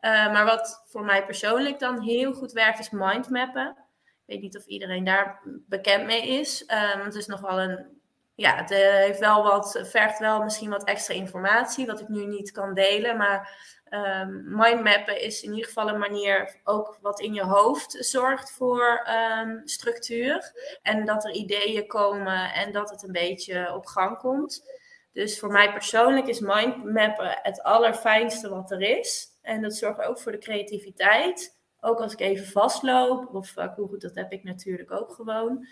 Uh, 0.00 0.32
maar 0.32 0.44
wat 0.44 0.82
voor 0.86 1.04
mij 1.04 1.24
persoonlijk 1.24 1.78
dan 1.78 2.00
heel 2.00 2.32
goed 2.32 2.52
werkt, 2.52 2.78
is 2.78 2.90
mindmappen. 2.90 3.68
Ik 3.68 4.36
weet 4.36 4.40
niet 4.40 4.56
of 4.56 4.64
iedereen 4.64 5.04
daar 5.04 5.40
bekend 5.44 6.04
mee 6.04 6.26
is. 6.26 6.64
Um, 6.94 7.04
het 7.04 7.14
is 7.14 7.26
nog 7.26 7.40
wel 7.40 7.60
een. 7.60 7.99
Ja, 8.40 8.56
het 8.56 8.70
uh, 8.70 8.78
heeft 8.78 9.18
wel 9.18 9.42
wat, 9.42 9.80
vergt 9.82 10.18
wel 10.18 10.42
misschien 10.42 10.70
wat 10.70 10.84
extra 10.84 11.14
informatie, 11.14 11.86
wat 11.86 12.00
ik 12.00 12.08
nu 12.08 12.26
niet 12.26 12.50
kan 12.50 12.74
delen. 12.74 13.16
Maar 13.16 13.50
um, 13.90 14.44
mindmappen 14.56 15.20
is 15.20 15.42
in 15.42 15.50
ieder 15.50 15.66
geval 15.66 15.88
een 15.88 15.98
manier 15.98 16.60
ook 16.64 16.98
wat 17.00 17.20
in 17.20 17.34
je 17.34 17.42
hoofd 17.42 17.96
zorgt 17.98 18.52
voor 18.52 19.08
um, 19.40 19.60
structuur. 19.64 20.52
En 20.82 21.04
dat 21.04 21.24
er 21.24 21.32
ideeën 21.32 21.86
komen 21.86 22.52
en 22.52 22.72
dat 22.72 22.90
het 22.90 23.02
een 23.02 23.12
beetje 23.12 23.74
op 23.74 23.86
gang 23.86 24.18
komt. 24.18 24.64
Dus 25.12 25.38
voor 25.38 25.52
mij 25.52 25.72
persoonlijk 25.72 26.26
is 26.26 26.40
mindmappen 26.40 27.38
het 27.42 27.62
allerfijnste 27.62 28.48
wat 28.48 28.70
er 28.70 28.80
is. 28.80 29.26
En 29.42 29.62
dat 29.62 29.74
zorgt 29.74 30.00
ook 30.00 30.18
voor 30.18 30.32
de 30.32 30.38
creativiteit. 30.38 31.56
Ook 31.80 32.00
als 32.00 32.12
ik 32.12 32.20
even 32.20 32.46
vastloop, 32.46 33.34
of 33.34 33.56
uh, 33.56 33.72
goed, 33.72 34.00
dat 34.00 34.14
heb 34.14 34.32
ik 34.32 34.44
natuurlijk 34.44 34.90
ook 34.90 35.12
gewoon. 35.12 35.66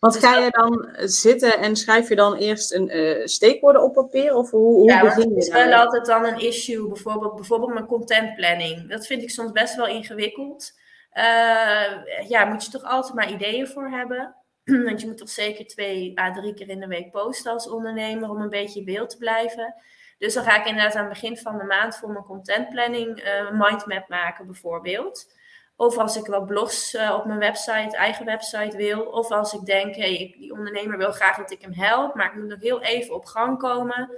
Want 0.00 0.12
dus 0.12 0.22
ga 0.22 0.36
je 0.36 0.50
dan 0.50 0.88
zitten 1.08 1.58
en 1.58 1.76
schrijf 1.76 2.08
je 2.08 2.16
dan 2.16 2.34
eerst 2.34 2.72
een 2.72 2.96
uh, 2.96 3.26
steekwoorden 3.26 3.82
op 3.82 3.92
papier? 3.92 4.34
Of 4.34 4.50
hoe, 4.50 4.74
hoe 4.74 4.90
ja, 4.90 5.00
begin 5.00 5.28
je? 5.28 5.34
Het 5.34 5.42
is 5.42 5.48
wel 5.48 5.72
altijd 5.72 6.06
dan 6.06 6.24
een 6.24 6.38
issue, 6.38 6.88
bijvoorbeeld, 6.88 7.34
bijvoorbeeld 7.34 7.72
mijn 7.72 7.86
contentplanning. 7.86 8.88
Dat 8.88 9.06
vind 9.06 9.22
ik 9.22 9.30
soms 9.30 9.52
best 9.52 9.76
wel 9.76 9.86
ingewikkeld. 9.86 10.72
Uh, 11.14 12.28
ja, 12.28 12.44
moet 12.44 12.64
je 12.64 12.70
toch 12.70 12.84
altijd 12.84 13.14
maar 13.14 13.32
ideeën 13.32 13.66
voor 13.66 13.88
hebben. 13.88 14.34
Want 14.86 15.00
je 15.00 15.06
moet 15.06 15.18
toch 15.18 15.30
zeker 15.30 15.66
twee 15.66 16.20
à 16.20 16.32
drie 16.32 16.54
keer 16.54 16.68
in 16.68 16.80
de 16.80 16.86
week 16.86 17.10
posten 17.10 17.52
als 17.52 17.68
ondernemer 17.68 18.30
om 18.30 18.40
een 18.40 18.48
beetje 18.48 18.78
in 18.78 18.84
beeld 18.84 19.10
te 19.10 19.16
blijven. 19.16 19.74
Dus 20.18 20.34
dan 20.34 20.44
ga 20.44 20.60
ik 20.60 20.66
inderdaad 20.66 20.94
aan 20.94 21.04
het 21.04 21.12
begin 21.12 21.36
van 21.36 21.58
de 21.58 21.64
maand 21.64 21.96
voor 21.96 22.10
mijn 22.10 22.24
contentplanning 22.24 23.22
uh, 23.22 23.36
een 23.36 23.56
mindmap 23.56 24.08
maken, 24.08 24.46
bijvoorbeeld. 24.46 25.32
Of 25.80 25.98
als 25.98 26.16
ik 26.16 26.26
wat 26.26 26.46
blogs 26.46 26.94
uh, 26.94 27.14
op 27.18 27.24
mijn 27.24 27.38
website, 27.38 27.96
eigen 27.96 28.24
website 28.24 28.76
wil. 28.76 29.00
Of 29.00 29.30
als 29.30 29.52
ik 29.52 29.64
denk, 29.64 29.96
hey, 29.96 30.34
die 30.38 30.52
ondernemer 30.52 30.98
wil 30.98 31.12
graag 31.12 31.36
dat 31.36 31.50
ik 31.50 31.62
hem 31.62 31.72
help, 31.72 32.14
maar 32.14 32.26
ik 32.26 32.34
moet 32.34 32.48
nog 32.48 32.60
heel 32.60 32.82
even 32.82 33.14
op 33.14 33.24
gang 33.24 33.58
komen. 33.58 34.10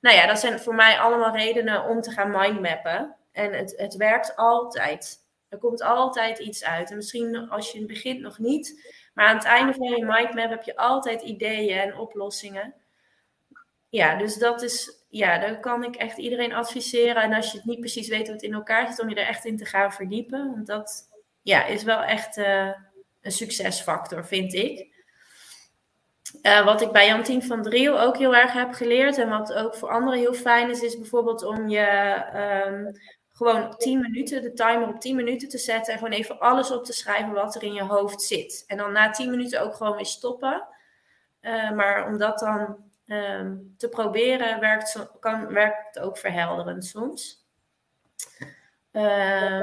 Nou 0.00 0.16
ja, 0.16 0.26
dat 0.26 0.38
zijn 0.38 0.60
voor 0.60 0.74
mij 0.74 0.98
allemaal 0.98 1.36
redenen 1.36 1.84
om 1.84 2.00
te 2.00 2.10
gaan 2.10 2.30
mindmappen. 2.30 3.16
En 3.32 3.52
het, 3.52 3.74
het 3.76 3.96
werkt 3.96 4.36
altijd. 4.36 5.18
Er 5.48 5.58
komt 5.58 5.82
altijd 5.82 6.38
iets 6.38 6.64
uit. 6.64 6.90
En 6.90 6.96
misschien 6.96 7.48
als 7.48 7.66
je 7.66 7.74
in 7.74 7.84
het 7.84 7.92
begin 7.92 8.20
nog 8.20 8.38
niet, 8.38 8.92
maar 9.14 9.26
aan 9.26 9.36
het 9.36 9.44
einde 9.44 9.74
van 9.74 9.88
je 9.88 10.04
mindmap 10.04 10.50
heb 10.50 10.62
je 10.62 10.76
altijd 10.76 11.22
ideeën 11.22 11.78
en 11.78 11.98
oplossingen. 11.98 12.74
Ja, 13.88 14.16
dus 14.16 14.36
dat 14.36 14.62
is, 14.62 15.04
ja, 15.08 15.38
daar 15.38 15.60
kan 15.60 15.84
ik 15.84 15.96
echt 15.96 16.18
iedereen 16.18 16.52
adviseren. 16.52 17.22
En 17.22 17.32
als 17.32 17.50
je 17.50 17.56
het 17.56 17.66
niet 17.66 17.80
precies 17.80 18.08
weet 18.08 18.26
hoe 18.26 18.34
het 18.34 18.44
in 18.44 18.54
elkaar 18.54 18.88
zit, 18.88 19.00
om 19.00 19.08
je 19.08 19.14
er 19.14 19.26
echt 19.26 19.44
in 19.44 19.56
te 19.56 19.64
gaan 19.64 19.92
verdiepen. 19.92 20.50
Want 20.50 20.66
dat 20.66 21.08
ja, 21.42 21.64
is 21.64 21.82
wel 21.82 22.02
echt 22.02 22.36
uh, 22.36 22.70
een 23.20 23.32
succesfactor, 23.32 24.26
vind 24.26 24.54
ik. 24.54 24.88
Uh, 26.42 26.64
wat 26.64 26.80
ik 26.80 26.92
bij 26.92 27.06
Jantien 27.06 27.42
van 27.42 27.62
Driel 27.62 28.00
ook 28.00 28.16
heel 28.16 28.36
erg 28.36 28.52
heb 28.52 28.72
geleerd 28.72 29.18
en 29.18 29.28
wat 29.28 29.52
ook 29.52 29.74
voor 29.74 29.90
anderen 29.90 30.18
heel 30.18 30.34
fijn 30.34 30.70
is, 30.70 30.82
is 30.82 30.98
bijvoorbeeld 30.98 31.42
om 31.42 31.68
je 31.68 32.22
um, 32.66 32.98
gewoon 33.32 33.76
10 33.76 34.00
minuten, 34.00 34.42
de 34.42 34.52
timer 34.52 34.88
op 34.88 35.00
10 35.00 35.16
minuten 35.16 35.48
te 35.48 35.58
zetten 35.58 35.92
en 35.92 35.98
gewoon 35.98 36.14
even 36.14 36.38
alles 36.38 36.70
op 36.70 36.84
te 36.84 36.92
schrijven 36.92 37.32
wat 37.32 37.54
er 37.54 37.62
in 37.62 37.72
je 37.72 37.82
hoofd 37.82 38.22
zit. 38.22 38.64
En 38.66 38.76
dan 38.76 38.92
na 38.92 39.10
10 39.10 39.30
minuten 39.30 39.62
ook 39.62 39.74
gewoon 39.74 39.96
weer 39.96 40.06
stoppen. 40.06 40.66
Uh, 41.40 41.70
maar 41.70 42.06
om 42.06 42.18
dat 42.18 42.38
dan 42.38 42.76
um, 43.06 43.74
te 43.76 43.88
proberen, 43.88 44.60
werkt, 44.60 45.08
kan, 45.20 45.46
werkt 45.46 45.94
het 45.94 46.04
ook 46.04 46.18
verhelderend 46.18 46.84
soms. 46.84 47.44
Uh, 48.92 49.60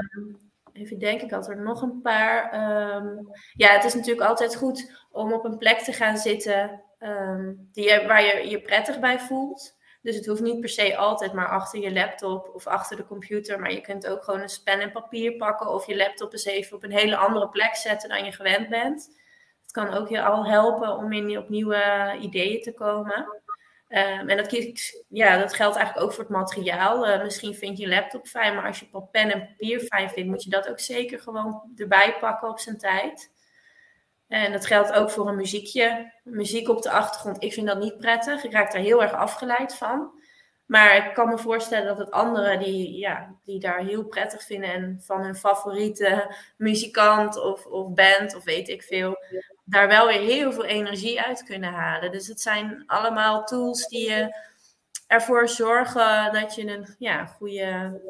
even 0.78 0.98
denken, 0.98 1.26
ik 1.26 1.32
had 1.32 1.48
er 1.48 1.62
nog 1.62 1.82
een 1.82 2.00
paar. 2.00 2.54
Um, 2.96 3.28
ja, 3.52 3.68
het 3.68 3.84
is 3.84 3.94
natuurlijk 3.94 4.28
altijd 4.28 4.56
goed 4.56 5.06
om 5.10 5.32
op 5.32 5.44
een 5.44 5.58
plek 5.58 5.78
te 5.78 5.92
gaan 5.92 6.16
zitten 6.16 6.82
um, 7.00 7.68
die 7.72 8.06
waar 8.06 8.24
je 8.24 8.48
je 8.48 8.60
prettig 8.60 9.00
bij 9.00 9.18
voelt. 9.18 9.76
Dus 10.02 10.16
het 10.16 10.26
hoeft 10.26 10.40
niet 10.40 10.60
per 10.60 10.68
se 10.68 10.96
altijd 10.96 11.32
maar 11.32 11.48
achter 11.48 11.80
je 11.80 11.92
laptop 11.92 12.50
of 12.54 12.66
achter 12.66 12.96
de 12.96 13.06
computer. 13.06 13.60
Maar 13.60 13.72
je 13.72 13.80
kunt 13.80 14.06
ook 14.06 14.24
gewoon 14.24 14.40
een 14.40 14.58
pen 14.64 14.80
en 14.80 14.92
papier 14.92 15.36
pakken 15.36 15.68
of 15.68 15.86
je 15.86 15.96
laptop 15.96 16.32
eens 16.32 16.44
even 16.44 16.76
op 16.76 16.82
een 16.82 16.92
hele 16.92 17.16
andere 17.16 17.48
plek 17.48 17.74
zetten 17.74 18.08
dan 18.08 18.24
je 18.24 18.32
gewend 18.32 18.68
bent. 18.68 19.16
Het 19.62 19.70
kan 19.70 19.94
ook 19.94 20.08
je 20.08 20.22
al 20.22 20.46
helpen 20.46 20.96
om 20.96 21.12
in, 21.12 21.38
op 21.38 21.48
nieuwe 21.48 22.16
ideeën 22.20 22.62
te 22.62 22.74
komen. 22.74 23.26
Um, 23.88 24.28
en 24.28 24.36
dat, 24.36 25.02
ja, 25.08 25.38
dat 25.38 25.54
geldt 25.54 25.76
eigenlijk 25.76 26.06
ook 26.06 26.12
voor 26.12 26.24
het 26.24 26.32
materiaal. 26.32 27.08
Uh, 27.08 27.22
misschien 27.22 27.54
vind 27.54 27.78
je 27.78 27.84
een 27.84 27.90
laptop 27.90 28.26
fijn, 28.26 28.54
maar 28.54 28.66
als 28.66 28.80
je 28.80 29.06
pen 29.10 29.32
en 29.32 29.46
papier 29.46 29.80
fijn 29.80 30.10
vindt, 30.10 30.30
moet 30.30 30.42
je 30.42 30.50
dat 30.50 30.68
ook 30.68 30.80
zeker 30.80 31.20
gewoon 31.20 31.72
erbij 31.76 32.16
pakken 32.20 32.48
op 32.48 32.58
zijn 32.58 32.78
tijd. 32.78 33.30
En 34.28 34.52
dat 34.52 34.66
geldt 34.66 34.92
ook 34.92 35.10
voor 35.10 35.28
een 35.28 35.36
muziekje. 35.36 36.12
Muziek 36.24 36.68
op 36.68 36.82
de 36.82 36.90
achtergrond, 36.90 37.42
ik 37.42 37.52
vind 37.52 37.66
dat 37.66 37.78
niet 37.78 37.96
prettig. 37.96 38.44
Ik 38.44 38.52
raak 38.52 38.72
daar 38.72 38.82
heel 38.82 39.02
erg 39.02 39.12
afgeleid 39.12 39.74
van. 39.74 40.17
Maar 40.68 41.06
ik 41.06 41.14
kan 41.14 41.28
me 41.28 41.38
voorstellen 41.38 41.86
dat 41.86 41.98
het 41.98 42.10
anderen 42.10 42.58
die, 42.58 42.98
ja, 42.98 43.34
die 43.44 43.60
daar 43.60 43.78
heel 43.78 44.04
prettig 44.04 44.42
vinden 44.42 44.72
en 44.72 45.00
van 45.02 45.22
hun 45.22 45.36
favoriete 45.36 46.34
muzikant 46.56 47.42
of, 47.42 47.66
of 47.66 47.92
band 47.92 48.34
of 48.34 48.44
weet 48.44 48.68
ik 48.68 48.82
veel, 48.82 49.16
daar 49.64 49.88
wel 49.88 50.06
weer 50.06 50.20
heel 50.20 50.52
veel 50.52 50.64
energie 50.64 51.20
uit 51.20 51.42
kunnen 51.42 51.72
halen. 51.72 52.12
Dus 52.12 52.26
het 52.26 52.40
zijn 52.40 52.82
allemaal 52.86 53.44
tools 53.44 53.86
die 53.86 54.10
je 54.10 54.36
ervoor 55.06 55.48
zorgen 55.48 56.32
dat 56.32 56.54
je 56.54 56.66
een 56.66 56.94
ja, 56.98 57.26
goede 57.26 58.00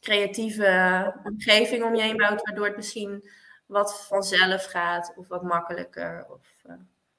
creatieve 0.00 1.14
omgeving 1.24 1.84
om 1.84 1.94
je 1.94 2.02
heen 2.02 2.16
bouwt, 2.16 2.42
waardoor 2.42 2.66
het 2.66 2.76
misschien 2.76 3.30
wat 3.66 4.06
vanzelf 4.06 4.64
gaat 4.64 5.12
of 5.16 5.28
wat 5.28 5.42
makkelijker. 5.42 6.26
Of, 6.30 6.53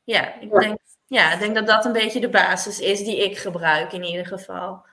ja, 0.05 0.39
ik 0.39 0.51
denk 0.51 0.77
ja, 1.07 1.33
ik 1.33 1.39
denk 1.39 1.55
dat 1.55 1.67
dat 1.67 1.85
een 1.85 1.91
beetje 1.91 2.19
de 2.19 2.29
basis 2.29 2.79
is 2.79 3.03
die 3.03 3.23
ik 3.23 3.37
gebruik 3.37 3.93
in 3.93 4.03
ieder 4.03 4.25
geval. 4.25 4.85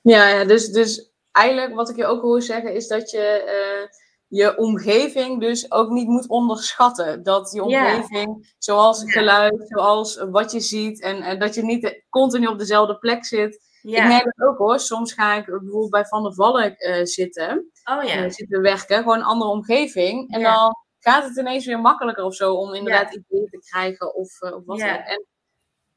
Ja, 0.00 0.28
ja 0.28 0.44
dus, 0.44 0.68
dus 0.68 1.12
eigenlijk 1.32 1.74
wat 1.74 1.90
ik 1.90 1.96
je 1.96 2.06
ook 2.06 2.22
hoor 2.22 2.42
zeggen 2.42 2.74
is 2.74 2.86
dat 2.86 3.10
je 3.10 3.42
uh, 3.46 3.88
je 4.30 4.58
omgeving 4.58 5.40
dus 5.40 5.72
ook 5.72 5.90
niet 5.90 6.08
moet 6.08 6.28
onderschatten. 6.28 7.22
Dat 7.22 7.52
je 7.52 7.62
omgeving, 7.62 8.54
zoals 8.58 9.12
geluid, 9.12 9.64
zoals 9.68 10.24
wat 10.30 10.52
je 10.52 10.60
ziet 10.60 11.02
en, 11.02 11.22
en 11.22 11.38
dat 11.38 11.54
je 11.54 11.62
niet 11.62 12.04
continu 12.08 12.46
op 12.46 12.58
dezelfde 12.58 12.98
plek 12.98 13.24
zit. 13.24 13.68
Ik 13.82 14.04
merk 14.04 14.24
het 14.24 14.48
ook 14.48 14.58
hoor. 14.58 14.80
Soms 14.80 15.12
ga 15.12 15.34
ik 15.34 15.44
bijvoorbeeld 15.44 15.90
bij 15.90 16.04
Van 16.04 16.22
der 16.22 16.34
Valk 16.34 16.80
uh, 16.80 17.04
zitten. 17.04 17.70
Oh 17.84 18.04
ja. 18.04 18.24
Uh, 18.24 18.30
zitten 18.30 18.62
werken, 18.62 18.98
gewoon 18.98 19.16
een 19.16 19.24
andere 19.24 19.50
omgeving. 19.50 20.34
En 20.34 20.42
dan 20.42 20.76
gaat 21.00 21.24
het 21.24 21.36
ineens 21.36 21.66
weer 21.66 21.80
makkelijker 21.80 22.24
of 22.24 22.34
zo 22.34 22.54
om 22.54 22.74
inderdaad 22.74 23.14
ideeën 23.14 23.48
te 23.50 23.58
krijgen 23.58 24.14
of, 24.14 24.40
of 24.40 24.64
wat 24.64 24.78
dan 24.78 24.88
ook. 24.88 25.28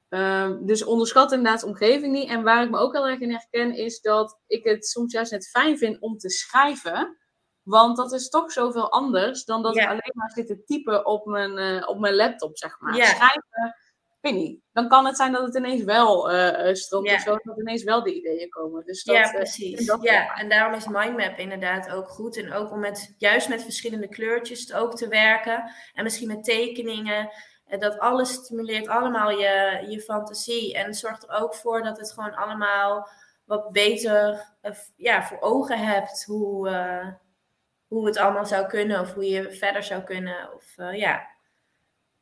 Um, 0.09 0.65
dus 0.65 0.83
onderschat 0.83 1.31
inderdaad 1.31 1.59
de 1.59 1.65
omgeving 1.65 2.13
niet. 2.13 2.29
En 2.29 2.43
waar 2.43 2.63
ik 2.63 2.69
me 2.69 2.77
ook 2.77 2.93
heel 2.93 3.07
erg 3.07 3.19
in 3.19 3.31
herken, 3.31 3.75
is 3.75 4.01
dat 4.01 4.39
ik 4.47 4.63
het 4.63 4.85
soms 4.85 5.13
juist 5.13 5.31
net 5.31 5.49
fijn 5.49 5.77
vind 5.77 6.01
om 6.01 6.17
te 6.17 6.29
schrijven. 6.29 7.17
Want 7.63 7.97
dat 7.97 8.11
is 8.11 8.29
toch 8.29 8.51
zoveel 8.51 8.91
anders 8.91 9.45
dan 9.45 9.61
dat 9.63 9.75
ik 9.77 9.85
alleen 9.87 10.11
maar 10.13 10.31
zit 10.31 10.47
te 10.47 10.63
typen 10.63 11.05
op 11.05 11.25
mijn, 11.25 11.57
uh, 11.57 11.89
op 11.89 11.99
mijn 11.99 12.15
laptop, 12.15 12.57
zeg 12.57 12.79
maar. 12.79 12.93
Schrijven, 12.93 13.75
weet 14.23 14.33
niet. 14.33 14.59
Dan 14.71 14.87
kan 14.87 15.05
het 15.05 15.15
zijn 15.15 15.31
dat 15.31 15.45
het 15.45 15.55
ineens 15.55 15.83
wel 15.83 16.33
uh, 16.33 16.73
stroomt 16.73 17.09
ja. 17.09 17.15
of 17.15 17.21
zo, 17.21 17.37
dat 17.43 17.59
ineens 17.59 17.83
wel 17.83 18.03
de 18.03 18.15
ideeën 18.15 18.49
komen. 18.49 18.85
Dus 18.85 19.03
dat, 19.03 19.15
ja, 19.15 19.31
precies. 19.31 19.85
Dat 19.85 20.01
ja, 20.01 20.35
en 20.35 20.49
daarom 20.49 20.73
is 20.73 20.87
mindmap 20.87 21.37
inderdaad 21.37 21.91
ook 21.91 22.09
goed. 22.09 22.37
En 22.37 22.53
ook 22.53 22.71
om 22.71 22.79
met, 22.79 23.15
juist 23.17 23.49
met 23.49 23.63
verschillende 23.63 24.07
kleurtjes 24.07 24.73
ook 24.73 24.95
te 24.95 25.07
werken. 25.07 25.71
En 25.93 26.03
misschien 26.03 26.27
met 26.27 26.43
tekeningen 26.43 27.29
dat 27.79 27.99
alles 27.99 28.33
stimuleert 28.33 28.87
allemaal 28.87 29.29
je, 29.29 29.85
je 29.87 30.01
fantasie. 30.01 30.73
En 30.73 30.93
zorgt 30.93 31.23
er 31.23 31.41
ook 31.41 31.55
voor 31.55 31.83
dat 31.83 31.97
het 31.97 32.11
gewoon 32.11 32.35
allemaal 32.35 33.09
wat 33.45 33.71
beter 33.71 34.45
uh, 34.61 34.71
ja, 34.95 35.23
voor 35.23 35.39
ogen 35.39 35.79
hebt. 35.79 36.23
Hoe, 36.25 36.69
hoe 37.87 38.05
het 38.05 38.17
allemaal 38.17 38.45
zou 38.45 38.67
kunnen. 38.67 38.99
Of 38.99 39.13
hoe 39.13 39.25
je 39.25 39.51
verder 39.51 39.83
zou 39.83 40.01
kunnen. 40.01 40.53
Of, 40.55 40.93
ja. 40.95 41.31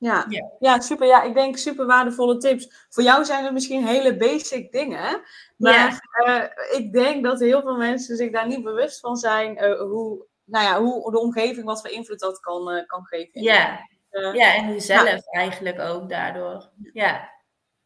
Ja, 0.01 0.25
ja. 0.29 0.51
ja, 0.59 0.79
super. 0.79 1.07
Ja, 1.07 1.21
ik 1.21 1.33
denk 1.33 1.57
super 1.57 1.85
waardevolle 1.85 2.37
tips. 2.37 2.85
Voor 2.89 3.03
jou 3.03 3.25
zijn 3.25 3.43
het 3.43 3.53
misschien 3.53 3.85
hele 3.85 4.17
basic 4.17 4.71
dingen. 4.71 5.21
Maar 5.57 6.01
ja. 6.25 6.53
ik 6.71 6.93
denk 6.93 7.23
dat 7.23 7.39
heel 7.39 7.61
veel 7.61 7.77
mensen 7.77 8.15
zich 8.15 8.31
daar 8.31 8.47
niet 8.47 8.63
bewust 8.63 8.99
van 8.99 9.15
zijn. 9.15 9.63
hoe, 9.77 10.25
nou 10.45 10.65
ja, 10.65 10.81
hoe 10.81 11.11
de 11.11 11.19
omgeving 11.19 11.65
wat 11.65 11.81
voor 11.81 11.89
invloed 11.89 12.19
dat 12.19 12.39
kan, 12.39 12.83
kan 12.87 13.05
geven. 13.05 13.41
Ja, 13.41 13.87
ja, 14.33 14.55
en 14.55 14.67
jezelf 14.67 15.09
ja. 15.09 15.21
eigenlijk 15.31 15.79
ook 15.79 16.09
daardoor. 16.09 16.69
Ja. 16.93 17.29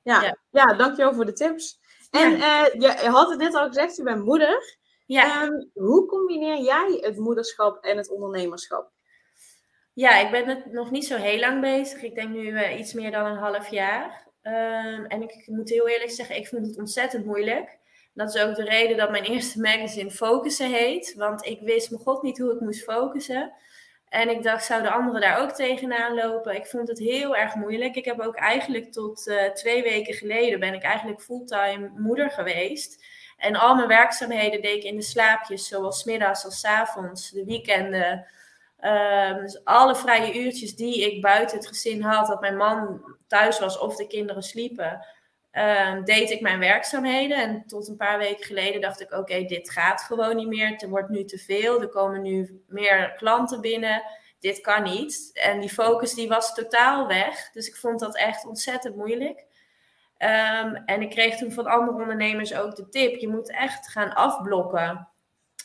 Ja, 0.02 0.38
ja. 0.52 0.74
dankjewel 0.74 1.14
voor 1.14 1.26
de 1.26 1.34
tips. 1.34 1.80
En 2.12 2.32
je 2.80 3.08
had 3.10 3.30
het 3.30 3.40
net 3.40 3.56
al 3.56 3.68
gezegd, 3.68 3.96
je 3.96 4.04
bent 4.04 4.26
moeder. 4.26 4.78
Ja. 5.06 5.44
Um, 5.44 5.70
hoe 5.74 6.06
combineer 6.06 6.58
jij 6.58 6.98
het 7.02 7.18
moederschap 7.18 7.84
en 7.84 7.98
het 7.98 8.10
ondernemerschap? 8.10 8.92
Ja, 9.96 10.20
ik 10.20 10.32
ben 10.32 10.48
het 10.48 10.72
nog 10.72 10.92
niet 10.92 11.06
zo 11.06 11.18
heel 11.18 11.40
lang 11.40 11.62
bezig. 11.62 12.02
Ik 12.02 12.16
denk 12.16 12.30
nu 12.30 12.42
uh, 12.42 12.80
iets 12.80 12.94
meer 12.94 13.12
dan 13.12 13.26
een 13.26 13.38
half 13.38 13.70
jaar. 13.70 14.28
Um, 14.44 15.06
en 15.06 15.22
ik 15.22 15.44
moet 15.46 15.70
heel 15.70 15.88
eerlijk 15.88 16.12
zeggen, 16.12 16.36
ik 16.36 16.48
vond 16.48 16.68
het 16.68 16.78
ontzettend 16.78 17.26
moeilijk. 17.26 17.78
Dat 18.14 18.36
is 18.36 18.42
ook 18.42 18.56
de 18.56 18.64
reden 18.64 18.98
dat 18.98 19.12
mijn 19.12 19.24
eerste 19.34 19.60
magazine 19.60 20.12
Focussen 20.12 20.72
heet. 20.72 21.14
Want 21.18 21.46
ik 21.46 21.60
wist 21.62 21.90
mijn 21.90 22.04
god 22.04 22.22
niet 22.24 22.38
hoe 22.38 22.54
ik 22.54 22.60
moest 22.60 22.84
focussen. 22.84 23.54
En 24.10 24.30
ik 24.30 24.44
dacht, 24.44 24.66
zouden 24.66 24.92
anderen 24.92 25.22
daar 25.22 25.42
ook 25.42 25.52
tegenaan 25.52 26.16
lopen? 26.16 26.56
Ik 26.56 26.66
vond 26.66 26.88
het 26.88 27.00
heel 27.00 27.36
erg 27.36 27.56
moeilijk. 27.56 27.96
Ik 27.96 28.06
heb 28.06 28.20
ook 28.20 28.36
eigenlijk 28.36 28.92
tot 28.92 29.28
uh, 29.28 29.44
twee 29.44 29.84
weken 29.84 30.14
geleden 30.14 30.60
ben 30.60 30.74
ik 30.74 30.84
eigenlijk 30.84 31.22
fulltime 31.22 31.92
moeder 31.98 32.32
geweest. 32.32 33.06
En 33.38 33.56
al 33.56 33.76
mijn 33.76 33.88
werkzaamheden 33.88 34.62
deed 34.62 34.76
ik 34.76 34.84
in 34.84 34.96
de 34.96 35.02
slaapjes, 35.02 35.68
zowel 35.68 35.94
middags 36.06 36.46
als 36.46 36.66
avonds, 36.66 37.32
de 37.32 37.46
weekenden. 37.46 38.26
Um, 38.82 39.42
dus 39.42 39.64
alle 39.64 39.96
vrije 39.96 40.40
uurtjes 40.40 40.76
die 40.76 41.14
ik 41.14 41.22
buiten 41.22 41.58
het 41.58 41.68
gezin 41.68 42.02
had, 42.02 42.28
dat 42.28 42.42
mijn 42.42 42.58
man 42.58 43.02
thuis 43.28 43.60
was 43.60 43.78
of 43.78 43.96
de 43.96 44.08
kinderen 44.08 44.44
sliepen, 44.44 45.06
um, 45.52 46.04
deed 46.04 46.30
ik 46.30 46.42
mijn 46.42 46.60
werkzaamheden. 46.60 47.38
En 47.38 47.64
tot 47.68 47.88
een 47.88 47.96
paar 47.96 48.18
weken 48.18 48.46
geleden 48.46 48.82
dacht 48.82 49.02
ik: 49.02 49.12
oké, 49.12 49.44
dit 49.44 49.70
gaat 49.70 50.02
gewoon 50.02 50.36
niet 50.36 50.48
meer. 50.48 50.68
Het 50.68 50.90
wordt 50.90 51.10
nu 51.10 51.26
te 51.26 51.38
veel. 51.38 51.82
Er 51.82 51.90
komen 51.90 52.22
nu 52.22 52.64
meer 52.68 53.14
klanten 53.14 53.62
binnen. 53.62 54.04
Dit 54.40 54.62
kan 54.62 54.84
niet. 54.84 55.30
En 55.34 55.60
die 55.60 55.70
focus 55.70 56.14
die 56.14 56.28
was 56.28 56.54
totaal 56.54 57.08
weg. 57.08 57.50
Dus 57.52 57.68
ik 57.68 57.76
vond 57.76 58.00
dat 58.00 58.18
echt 58.18 58.46
ontzettend 58.46 58.96
moeilijk. 58.96 59.46
Um, 60.18 60.76
en 60.76 61.02
ik 61.02 61.10
kreeg 61.10 61.38
toen 61.38 61.52
van 61.52 61.66
andere 61.66 62.02
ondernemers 62.02 62.54
ook 62.54 62.76
de 62.76 62.90
tip: 62.90 63.16
je 63.16 63.28
moet 63.28 63.52
echt 63.52 63.88
gaan 63.88 64.14
afblokken. 64.14 65.08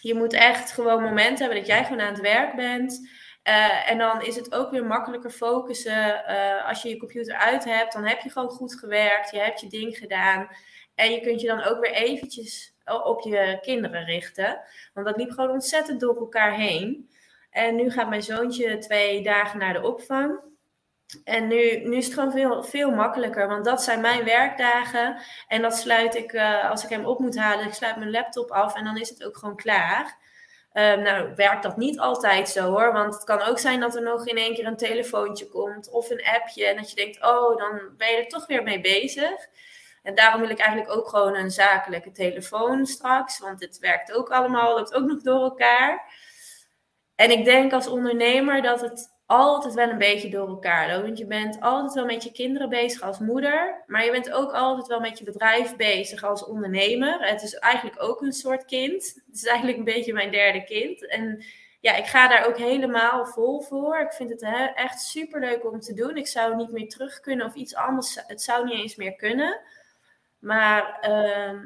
Je 0.01 0.15
moet 0.15 0.33
echt 0.33 0.73
gewoon 0.73 1.03
momenten 1.03 1.39
hebben 1.39 1.59
dat 1.59 1.67
jij 1.67 1.85
gewoon 1.85 2.01
aan 2.01 2.13
het 2.13 2.21
werk 2.21 2.57
bent. 2.57 3.09
Uh, 3.49 3.91
en 3.91 3.99
dan 3.99 4.23
is 4.23 4.37
het 4.37 4.55
ook 4.55 4.71
weer 4.71 4.87
makkelijker 4.87 5.31
focussen. 5.31 6.23
Uh, 6.29 6.69
als 6.69 6.83
je 6.83 6.89
je 6.89 6.99
computer 6.99 7.35
uit 7.35 7.65
hebt, 7.65 7.93
dan 7.93 8.05
heb 8.07 8.21
je 8.21 8.31
gewoon 8.31 8.49
goed 8.49 8.79
gewerkt. 8.79 9.31
Je 9.31 9.39
hebt 9.39 9.61
je 9.61 9.69
ding 9.69 9.97
gedaan. 9.97 10.49
En 10.95 11.11
je 11.11 11.21
kunt 11.21 11.41
je 11.41 11.47
dan 11.47 11.63
ook 11.63 11.81
weer 11.81 11.93
eventjes 11.93 12.75
op 13.05 13.21
je 13.21 13.59
kinderen 13.61 14.05
richten. 14.05 14.61
Want 14.95 15.07
dat 15.07 15.17
liep 15.17 15.31
gewoon 15.31 15.51
ontzettend 15.51 16.01
door 16.01 16.17
elkaar 16.17 16.55
heen. 16.55 17.11
En 17.51 17.77
nu 17.77 17.91
gaat 17.91 18.09
mijn 18.09 18.23
zoontje 18.23 18.79
twee 18.79 19.23
dagen 19.23 19.59
naar 19.59 19.73
de 19.73 19.83
opvang. 19.83 20.50
En 21.25 21.49
nu, 21.49 21.89
nu 21.89 21.97
is 21.97 22.05
het 22.05 22.15
gewoon 22.15 22.33
veel, 22.33 22.65
veel 22.65 22.91
makkelijker, 22.91 23.49
want 23.49 23.65
dat 23.65 23.83
zijn 23.83 24.01
mijn 24.01 24.25
werkdagen. 24.25 25.23
En 25.49 25.63
dat 25.63 25.77
sluit 25.77 26.15
ik, 26.15 26.33
uh, 26.33 26.71
als 26.71 26.85
ik 26.85 26.91
hem 26.91 27.05
op 27.05 27.19
moet 27.19 27.39
halen, 27.39 27.67
ik 27.67 27.73
sluit 27.73 27.97
mijn 27.97 28.11
laptop 28.11 28.51
af 28.51 28.75
en 28.75 28.85
dan 28.85 28.97
is 28.97 29.09
het 29.09 29.25
ook 29.25 29.37
gewoon 29.37 29.57
klaar. 29.57 30.19
Um, 30.73 31.03
nou, 31.03 31.35
werkt 31.37 31.63
dat 31.63 31.77
niet 31.77 31.99
altijd 31.99 32.49
zo 32.49 32.71
hoor. 32.71 32.93
Want 32.93 33.15
het 33.15 33.25
kan 33.25 33.41
ook 33.43 33.59
zijn 33.59 33.81
dat 33.81 33.97
er 33.97 34.03
nog 34.03 34.27
in 34.27 34.37
één 34.37 34.55
keer 34.55 34.67
een 34.67 34.77
telefoontje 34.77 35.49
komt 35.49 35.91
of 35.91 36.11
een 36.11 36.25
appje. 36.35 36.67
En 36.67 36.77
dat 36.77 36.91
je 36.91 36.97
denkt, 36.97 37.25
oh, 37.25 37.57
dan 37.57 37.81
ben 37.97 38.11
je 38.11 38.17
er 38.17 38.29
toch 38.29 38.47
weer 38.47 38.63
mee 38.63 38.81
bezig. 38.81 39.49
En 40.03 40.15
daarom 40.15 40.41
wil 40.41 40.51
ik 40.51 40.59
eigenlijk 40.59 40.97
ook 40.97 41.09
gewoon 41.09 41.37
een 41.37 41.51
zakelijke 41.51 42.13
telefoon 42.13 42.87
straks. 42.87 43.39
Want 43.39 43.61
het 43.61 43.79
werkt 43.79 44.13
ook 44.13 44.31
allemaal, 44.31 44.75
loopt 44.77 44.95
ook 44.95 45.07
nog 45.07 45.23
door 45.23 45.43
elkaar. 45.43 46.13
En 47.15 47.31
ik 47.31 47.45
denk 47.45 47.73
als 47.73 47.87
ondernemer 47.87 48.63
dat 48.63 48.81
het 48.81 49.10
altijd 49.31 49.75
wel 49.75 49.89
een 49.89 49.99
beetje 49.99 50.29
door 50.29 50.49
elkaar 50.49 50.89
loopt. 50.89 51.03
Want 51.03 51.19
je 51.19 51.27
bent 51.27 51.61
altijd 51.61 51.95
wel 51.95 52.05
met 52.05 52.23
je 52.23 52.33
kinderen 52.33 52.69
bezig 52.69 53.03
als 53.03 53.19
moeder. 53.19 53.85
Maar 53.87 54.05
je 54.05 54.11
bent 54.11 54.33
ook 54.33 54.53
altijd 54.53 54.87
wel 54.87 55.01
met 55.01 55.19
je 55.19 55.25
bedrijf 55.25 55.77
bezig 55.77 56.25
als 56.25 56.45
ondernemer. 56.45 57.29
Het 57.29 57.43
is 57.43 57.55
eigenlijk 57.55 58.03
ook 58.03 58.21
een 58.21 58.33
soort 58.33 58.65
kind. 58.65 59.23
Het 59.27 59.35
is 59.35 59.45
eigenlijk 59.45 59.79
een 59.79 59.85
beetje 59.85 60.13
mijn 60.13 60.31
derde 60.31 60.65
kind. 60.65 61.07
En 61.07 61.45
ja, 61.81 61.95
ik 61.95 62.07
ga 62.07 62.29
daar 62.29 62.47
ook 62.47 62.57
helemaal 62.57 63.27
vol 63.27 63.61
voor. 63.61 63.99
Ik 63.99 64.13
vind 64.13 64.31
het 64.31 64.73
echt 64.75 65.01
super 65.01 65.41
leuk 65.41 65.73
om 65.73 65.81
te 65.81 65.95
doen. 65.95 66.17
Ik 66.17 66.27
zou 66.27 66.57
niet 66.57 66.73
meer 66.73 66.89
terug 66.89 67.21
kunnen 67.21 67.47
of 67.47 67.55
iets 67.55 67.75
anders. 67.75 68.19
Het 68.27 68.43
zou 68.43 68.65
niet 68.65 68.75
eens 68.75 68.97
meer 68.97 69.15
kunnen. 69.15 69.61
Maar 70.39 71.09
uh, 71.09 71.61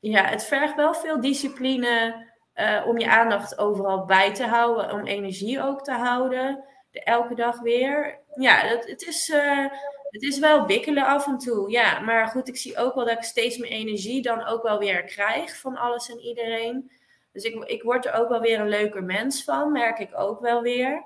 ja, 0.00 0.24
het 0.24 0.44
vergt 0.44 0.74
wel 0.74 0.94
veel 0.94 1.20
discipline 1.20 2.26
uh, 2.54 2.86
om 2.86 2.98
je 2.98 3.10
aandacht 3.10 3.58
overal 3.58 4.04
bij 4.04 4.34
te 4.34 4.46
houden. 4.46 4.92
Om 4.92 5.06
energie 5.06 5.62
ook 5.62 5.84
te 5.84 5.92
houden 5.92 6.64
elke 6.92 7.34
dag 7.34 7.60
weer. 7.60 8.20
Ja, 8.34 8.66
het, 8.66 8.86
het, 8.86 9.02
is, 9.02 9.28
uh, 9.28 9.66
het 10.10 10.22
is 10.22 10.38
wel 10.38 10.66
wikkelen 10.66 11.06
af 11.06 11.26
en 11.26 11.38
toe. 11.38 11.70
Ja, 11.70 12.00
maar 12.00 12.28
goed, 12.28 12.48
ik 12.48 12.56
zie 12.56 12.76
ook 12.76 12.94
wel 12.94 13.04
dat 13.04 13.16
ik 13.16 13.22
steeds 13.22 13.58
meer 13.58 13.70
energie 13.70 14.22
dan 14.22 14.46
ook 14.46 14.62
wel 14.62 14.78
weer 14.78 15.04
krijg 15.04 15.56
van 15.56 15.76
alles 15.76 16.10
en 16.10 16.18
iedereen. 16.18 16.90
Dus 17.32 17.44
ik, 17.44 17.64
ik 17.64 17.82
word 17.82 18.06
er 18.06 18.12
ook 18.12 18.28
wel 18.28 18.40
weer 18.40 18.60
een 18.60 18.68
leuker 18.68 19.04
mens 19.04 19.44
van, 19.44 19.72
merk 19.72 19.98
ik 19.98 20.18
ook 20.18 20.40
wel 20.40 20.62
weer. 20.62 21.04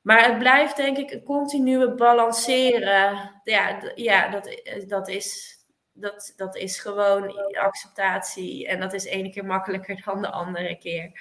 Maar 0.00 0.24
het 0.28 0.38
blijft 0.38 0.76
denk 0.76 0.96
ik 0.96 1.10
een 1.10 1.22
continue 1.22 1.94
balanceren. 1.94 3.40
Ja, 3.44 3.92
ja 3.94 4.28
dat, 4.28 4.62
dat, 4.88 5.08
is, 5.08 5.56
dat, 5.92 6.32
dat 6.36 6.56
is 6.56 6.78
gewoon 6.78 7.54
acceptatie. 7.54 8.68
En 8.68 8.80
dat 8.80 8.92
is 8.92 9.04
ene 9.04 9.30
keer 9.30 9.44
makkelijker 9.44 10.02
dan 10.04 10.22
de 10.22 10.30
andere 10.30 10.78
keer 10.78 11.20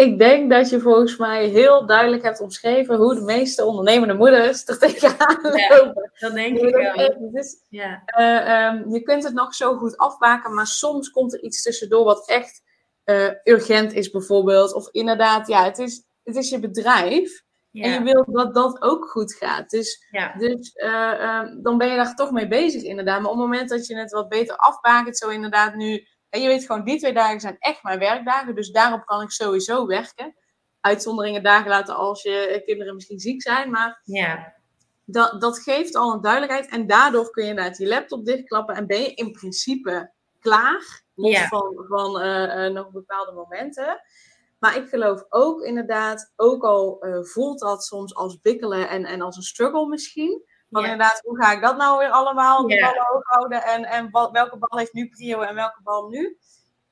ik 0.00 0.18
denk 0.18 0.50
dat 0.50 0.70
je 0.70 0.80
volgens 0.80 1.16
mij 1.16 1.46
heel 1.46 1.86
duidelijk 1.86 2.22
hebt 2.22 2.40
omschreven 2.40 2.96
hoe 2.96 3.14
de 3.14 3.20
meeste 3.20 3.64
ondernemende 3.64 4.14
moeders 4.14 4.66
er 4.66 4.78
tegenaan 4.78 5.38
lopen. 5.42 6.10
Ja, 6.12 6.26
dat 6.26 6.34
denk 6.34 6.58
ik 6.58 6.74
wel. 6.74 7.30
Dus, 7.32 7.64
ja. 7.68 8.02
Uh, 8.18 8.92
je 8.92 9.02
kunt 9.02 9.24
het 9.24 9.34
nog 9.34 9.54
zo 9.54 9.76
goed 9.76 9.96
afmaken, 9.96 10.54
maar 10.54 10.66
soms 10.66 11.10
komt 11.10 11.32
er 11.32 11.42
iets 11.42 11.62
tussendoor 11.62 12.04
wat 12.04 12.28
echt 12.28 12.62
uh, 13.04 13.30
urgent 13.44 13.92
is 13.92 14.10
bijvoorbeeld. 14.10 14.74
Of 14.74 14.88
inderdaad, 14.90 15.48
ja, 15.48 15.64
het 15.64 15.78
is, 15.78 16.04
het 16.24 16.36
is 16.36 16.50
je 16.50 16.60
bedrijf. 16.60 17.42
Ja. 17.70 17.84
En 17.84 17.92
je 17.92 18.02
wilt 18.02 18.34
dat 18.34 18.54
dat 18.54 18.82
ook 18.82 19.10
goed 19.10 19.34
gaat. 19.34 19.70
Dus, 19.70 20.06
ja. 20.10 20.34
dus 20.38 20.72
uh, 20.74 21.42
dan 21.62 21.78
ben 21.78 21.88
je 21.88 21.96
daar 21.96 22.14
toch 22.14 22.30
mee 22.30 22.48
bezig 22.48 22.82
inderdaad. 22.82 23.20
Maar 23.20 23.30
op 23.30 23.36
het 23.36 23.46
moment 23.46 23.68
dat 23.68 23.86
je 23.86 23.96
het 23.96 24.12
wat 24.12 24.28
beter 24.28 24.56
afbakent, 24.56 25.18
zo 25.18 25.28
inderdaad 25.28 25.74
nu 25.74 26.06
en 26.30 26.40
je 26.40 26.48
weet 26.48 26.66
gewoon, 26.66 26.84
die 26.84 26.98
twee 26.98 27.12
dagen 27.12 27.40
zijn 27.40 27.56
echt 27.58 27.82
mijn 27.82 27.98
werkdagen. 27.98 28.54
Dus 28.54 28.70
daarop 28.70 29.04
kan 29.04 29.22
ik 29.22 29.30
sowieso 29.30 29.86
werken. 29.86 30.36
Uitzonderingen 30.80 31.42
dagen 31.42 31.68
laten 31.68 31.96
als 31.96 32.22
je 32.22 32.62
kinderen 32.64 32.94
misschien 32.94 33.18
ziek 33.18 33.42
zijn. 33.42 33.70
Maar 33.70 34.00
ja. 34.04 34.54
dat, 35.04 35.40
dat 35.40 35.58
geeft 35.58 35.94
al 35.96 36.12
een 36.12 36.20
duidelijkheid. 36.20 36.68
En 36.68 36.86
daardoor 36.86 37.30
kun 37.30 37.44
je 37.44 37.50
inderdaad 37.50 37.78
je 37.78 37.86
laptop 37.86 38.24
dichtklappen. 38.24 38.74
En 38.74 38.86
ben 38.86 39.00
je 39.00 39.14
in 39.14 39.32
principe 39.32 40.12
klaar. 40.38 41.02
Los 41.14 41.48
van, 41.48 41.84
van 41.88 42.22
uh, 42.22 42.66
uh, 42.66 42.72
nog 42.72 42.90
bepaalde 42.90 43.32
momenten. 43.32 44.00
Maar 44.58 44.76
ik 44.76 44.88
geloof 44.88 45.24
ook 45.28 45.62
inderdaad, 45.62 46.32
ook 46.36 46.64
al 46.64 47.06
uh, 47.06 47.22
voelt 47.22 47.60
dat 47.60 47.84
soms 47.84 48.14
als 48.14 48.40
bikkelen 48.40 48.88
en, 48.88 49.04
en 49.04 49.20
als 49.20 49.36
een 49.36 49.42
struggle 49.42 49.88
misschien. 49.88 50.44
Maar 50.70 50.82
inderdaad, 50.82 51.20
hoe 51.24 51.42
ga 51.42 51.52
ik 51.52 51.62
dat 51.62 51.76
nou 51.76 51.98
weer 51.98 52.10
allemaal 52.10 52.66
de 52.66 52.80
ballen 52.80 53.06
hoog 53.06 53.24
houden? 53.24 53.62
En, 53.62 53.84
en 53.84 54.10
welke 54.10 54.56
bal 54.58 54.78
heeft 54.78 54.92
nu 54.92 55.08
prio 55.08 55.40
en 55.40 55.54
welke 55.54 55.82
bal 55.82 56.08
nu? 56.08 56.38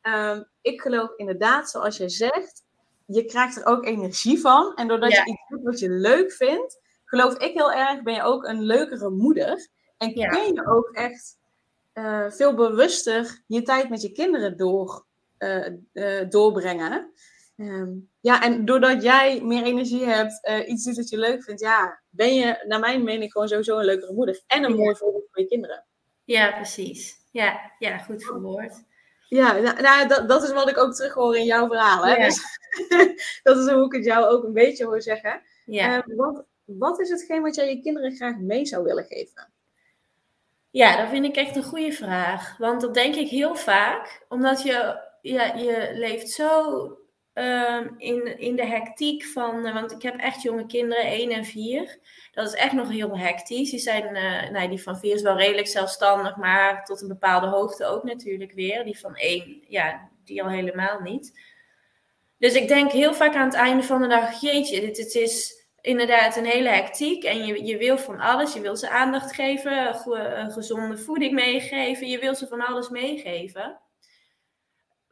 Um, 0.03 0.49
ik 0.61 0.81
geloof 0.81 1.11
inderdaad, 1.17 1.71
zoals 1.71 1.97
jij 1.97 2.09
zegt, 2.09 2.65
je 3.07 3.25
krijgt 3.25 3.57
er 3.57 3.67
ook 3.67 3.85
energie 3.85 4.41
van. 4.41 4.75
En 4.75 4.89
doordat 4.89 5.13
je 5.13 5.25
iets 5.25 5.49
doet 5.49 5.63
wat 5.63 5.79
je 5.79 5.91
leuk 5.91 6.33
vindt, 6.33 6.81
geloof 7.05 7.37
ik 7.37 7.55
heel 7.55 7.73
erg, 7.73 8.03
ben 8.03 8.15
je 8.15 8.23
ook 8.23 8.45
een 8.45 8.63
leukere 8.63 9.11
moeder. 9.11 9.69
En 9.99 10.15
kun 10.15 10.55
je 10.55 10.67
ook 10.67 10.91
echt 10.93 11.39
uh, 11.95 12.31
veel 12.31 12.55
bewuster 12.55 13.43
je 13.47 13.63
tijd 13.63 13.89
met 13.89 14.03
je 14.03 14.13
kinderen 14.13 14.57
door, 14.57 15.05
uh, 15.39 15.69
uh, 15.93 16.29
doorbrengen. 16.29 17.13
Um, 17.61 18.11
ja, 18.21 18.43
en 18.43 18.65
doordat 18.65 19.03
jij 19.03 19.41
meer 19.43 19.63
energie 19.63 20.05
hebt, 20.05 20.49
uh, 20.49 20.69
iets 20.69 20.85
doet 20.85 20.97
dat 20.97 21.09
je 21.09 21.19
leuk 21.19 21.43
vindt, 21.43 21.61
ja, 21.61 22.01
ben 22.11 22.35
je, 22.35 22.65
naar 22.67 22.81
mijn 22.81 23.05
mening, 23.05 23.33
gewoon 23.33 23.49
sowieso 23.49 23.79
een 23.79 23.85
leukere 23.85 24.13
moeder. 24.13 24.41
En 24.47 24.65
een 24.65 24.77
mooi 24.77 24.97
voorbeeld 24.97 25.29
voor 25.31 25.43
je 25.43 25.49
kinderen. 25.49 25.85
Ja, 26.25 26.53
precies. 26.53 27.17
Ja, 27.31 27.73
ja 27.79 27.99
goed 27.99 28.25
verwoord. 28.25 28.75
Ja, 29.29 29.53
nou, 29.53 29.81
nou, 29.81 30.09
dat, 30.09 30.29
dat 30.29 30.43
is 30.43 30.53
wat 30.53 30.69
ik 30.69 30.79
ook 30.79 30.95
terug 30.95 31.15
hoor 31.15 31.37
in 31.37 31.45
jouw 31.45 31.67
verhaal. 31.67 32.07
Hè? 32.07 32.25
Dus, 32.25 32.41
dat 33.43 33.57
is 33.57 33.73
hoe 33.73 33.85
ik 33.85 33.93
het 33.93 34.05
jou 34.05 34.25
ook 34.25 34.45
een 34.45 34.53
beetje 34.53 34.85
hoor 34.85 35.03
zeggen. 35.03 35.43
Ja. 35.65 36.05
Uh, 36.07 36.17
wat, 36.17 36.45
wat 36.65 37.01
is 37.01 37.11
hetgeen 37.11 37.43
wat 37.43 37.55
jij 37.55 37.69
je 37.69 37.81
kinderen 37.81 38.17
graag 38.17 38.37
mee 38.39 38.67
zou 38.67 38.85
willen 38.85 39.05
geven? 39.05 39.53
Ja, 40.71 40.97
dat 40.97 41.09
vind 41.09 41.25
ik 41.25 41.37
echt 41.37 41.57
een 41.57 41.63
goede 41.63 41.93
vraag. 41.93 42.57
Want 42.59 42.81
dat 42.81 42.95
denk 42.95 43.15
ik 43.15 43.29
heel 43.29 43.55
vaak. 43.55 44.25
Omdat 44.29 44.63
je, 44.63 45.01
ja, 45.21 45.55
je 45.55 45.91
leeft 45.95 46.31
zo 46.31 46.99
um, 47.39 47.95
in, 47.99 48.39
in 48.39 48.57
de 48.57 48.67
hectiek 48.67 49.25
van, 49.25 49.67
uh, 49.67 49.75
want 49.75 49.93
ik 49.93 50.03
heb 50.03 50.17
echt 50.17 50.43
jonge 50.43 50.67
kinderen, 50.67 51.05
1 51.05 51.31
en 51.31 51.45
4. 51.45 51.99
Dat 52.33 52.47
is 52.47 52.55
echt 52.55 52.73
nog 52.73 52.89
heel 52.89 53.19
hectisch. 53.19 53.71
Die, 53.71 53.81
zijn, 53.81 54.17
uh, 54.17 54.51
nee, 54.51 54.69
die 54.69 54.83
van 54.83 54.99
4 54.99 55.15
is 55.15 55.23
wel 55.23 55.37
redelijk 55.37 55.69
zelfstandig, 55.69 56.37
maar 56.37 56.85
tot 56.85 57.03
een 57.03 57.09
bepaalde 57.09 57.47
hoogte 57.47 57.85
ook 57.85 58.03
natuurlijk 58.03 58.53
weer. 58.53 58.85
Die 58.85 58.99
van 58.99 59.15
1, 59.15 59.65
ja, 59.69 60.09
die 60.25 60.43
al 60.43 60.51
helemaal 60.51 61.01
niet. 61.01 61.41
Dus 62.39 62.55
ik 62.55 62.69
denk 62.69 62.93
heel 62.93 63.15
vaak 63.15 63.35
aan 63.35 63.47
het 63.47 63.55
einde 63.55 63.83
van 63.83 64.03
de 64.03 64.09
dag, 64.09 64.41
jeetje, 64.41 64.81
dit, 64.81 64.97
dit 64.97 65.15
is, 65.15 65.59
inderdaad 65.81 66.37
een 66.37 66.45
hele 66.45 66.69
hectiek 66.69 67.25
en 67.25 67.47
je, 67.47 67.65
je 67.65 67.77
wil 67.77 67.99
van 67.99 68.21
alles. 68.21 68.53
Je 68.53 68.61
wil 68.61 68.77
ze 68.77 68.91
aandacht 68.91 69.35
geven, 69.35 69.95
gezonde 70.49 70.99
voeding 70.99 71.33
meegeven. 71.33 72.09
Je 72.09 72.19
wil 72.19 72.35
ze 72.35 72.47
van 72.47 72.67
alles 72.67 72.89
meegeven. 72.89 73.79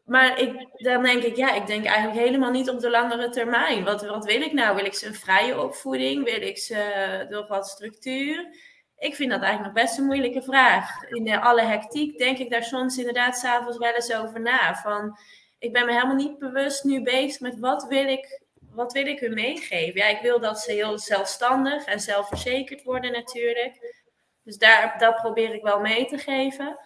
Maar 0.07 0.41
ik, 0.41 0.67
dan 0.73 1.03
denk 1.03 1.23
ik, 1.23 1.37
ja, 1.37 1.55
ik 1.55 1.67
denk 1.67 1.85
eigenlijk 1.85 2.19
helemaal 2.19 2.51
niet 2.51 2.71
op 2.71 2.81
de 2.81 2.91
langere 2.91 3.29
termijn. 3.29 3.85
Wat, 3.85 4.07
wat 4.07 4.25
wil 4.25 4.41
ik 4.41 4.53
nou? 4.53 4.77
Wil 4.77 4.85
ik 4.85 4.95
ze 4.95 5.07
een 5.07 5.15
vrije 5.15 5.63
opvoeding? 5.63 6.25
Wil 6.25 6.43
ik 6.43 6.59
ze 6.59 7.27
door 7.31 7.47
wat 7.47 7.69
structuur? 7.69 8.49
Ik 8.99 9.15
vind 9.15 9.31
dat 9.31 9.43
eigenlijk 9.43 9.75
nog 9.75 9.85
best 9.85 9.99
een 9.99 10.05
moeilijke 10.05 10.43
vraag. 10.43 11.03
In 11.09 11.25
de, 11.25 11.41
alle 11.41 11.63
hectiek 11.63 12.19
denk 12.19 12.39
ik 12.39 12.51
daar 12.51 12.65
soms 12.65 12.99
inderdaad 12.99 13.37
s'avonds 13.37 13.79
wel 13.79 13.93
eens 13.93 14.15
over 14.15 14.41
na. 14.41 14.75
Van, 14.75 15.19
ik 15.59 15.73
ben 15.73 15.87
me 15.87 15.93
helemaal 15.93 16.15
niet 16.15 16.39
bewust 16.39 16.85
nu 16.85 17.03
bezig 17.03 17.41
met 17.41 17.59
wat 17.59 17.87
wil 17.89 18.09
ik, 18.09 18.43
wat 18.71 18.93
wil 18.93 19.07
ik 19.07 19.21
hun 19.21 19.35
meegeven. 19.35 20.01
Ja, 20.01 20.07
ik 20.07 20.23
wil 20.23 20.41
dat 20.41 20.61
ze 20.61 20.73
heel 20.73 20.99
zelfstandig 20.99 21.85
en 21.85 22.01
zelfverzekerd 22.01 22.83
worden 22.83 23.13
natuurlijk. 23.13 23.95
Dus 24.43 24.59
daar, 24.59 24.99
dat 24.99 25.17
probeer 25.17 25.55
ik 25.55 25.63
wel 25.63 25.81
mee 25.81 26.07
te 26.07 26.19
geven. 26.19 26.79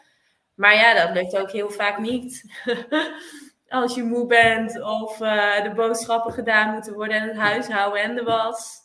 Maar 0.60 0.74
ja, 0.74 1.06
dat 1.06 1.14
lukt 1.14 1.36
ook 1.36 1.50
heel 1.50 1.70
vaak 1.70 1.98
niet. 1.98 2.44
Als 3.68 3.94
je 3.94 4.02
moe 4.02 4.26
bent 4.26 4.82
of 4.82 5.20
uh, 5.20 5.62
de 5.62 5.72
boodschappen 5.74 6.32
gedaan 6.32 6.72
moeten 6.72 6.94
worden 6.94 7.16
en 7.16 7.28
het 7.28 7.36
huishouden 7.36 8.02
en 8.02 8.14
de 8.14 8.22
was. 8.22 8.78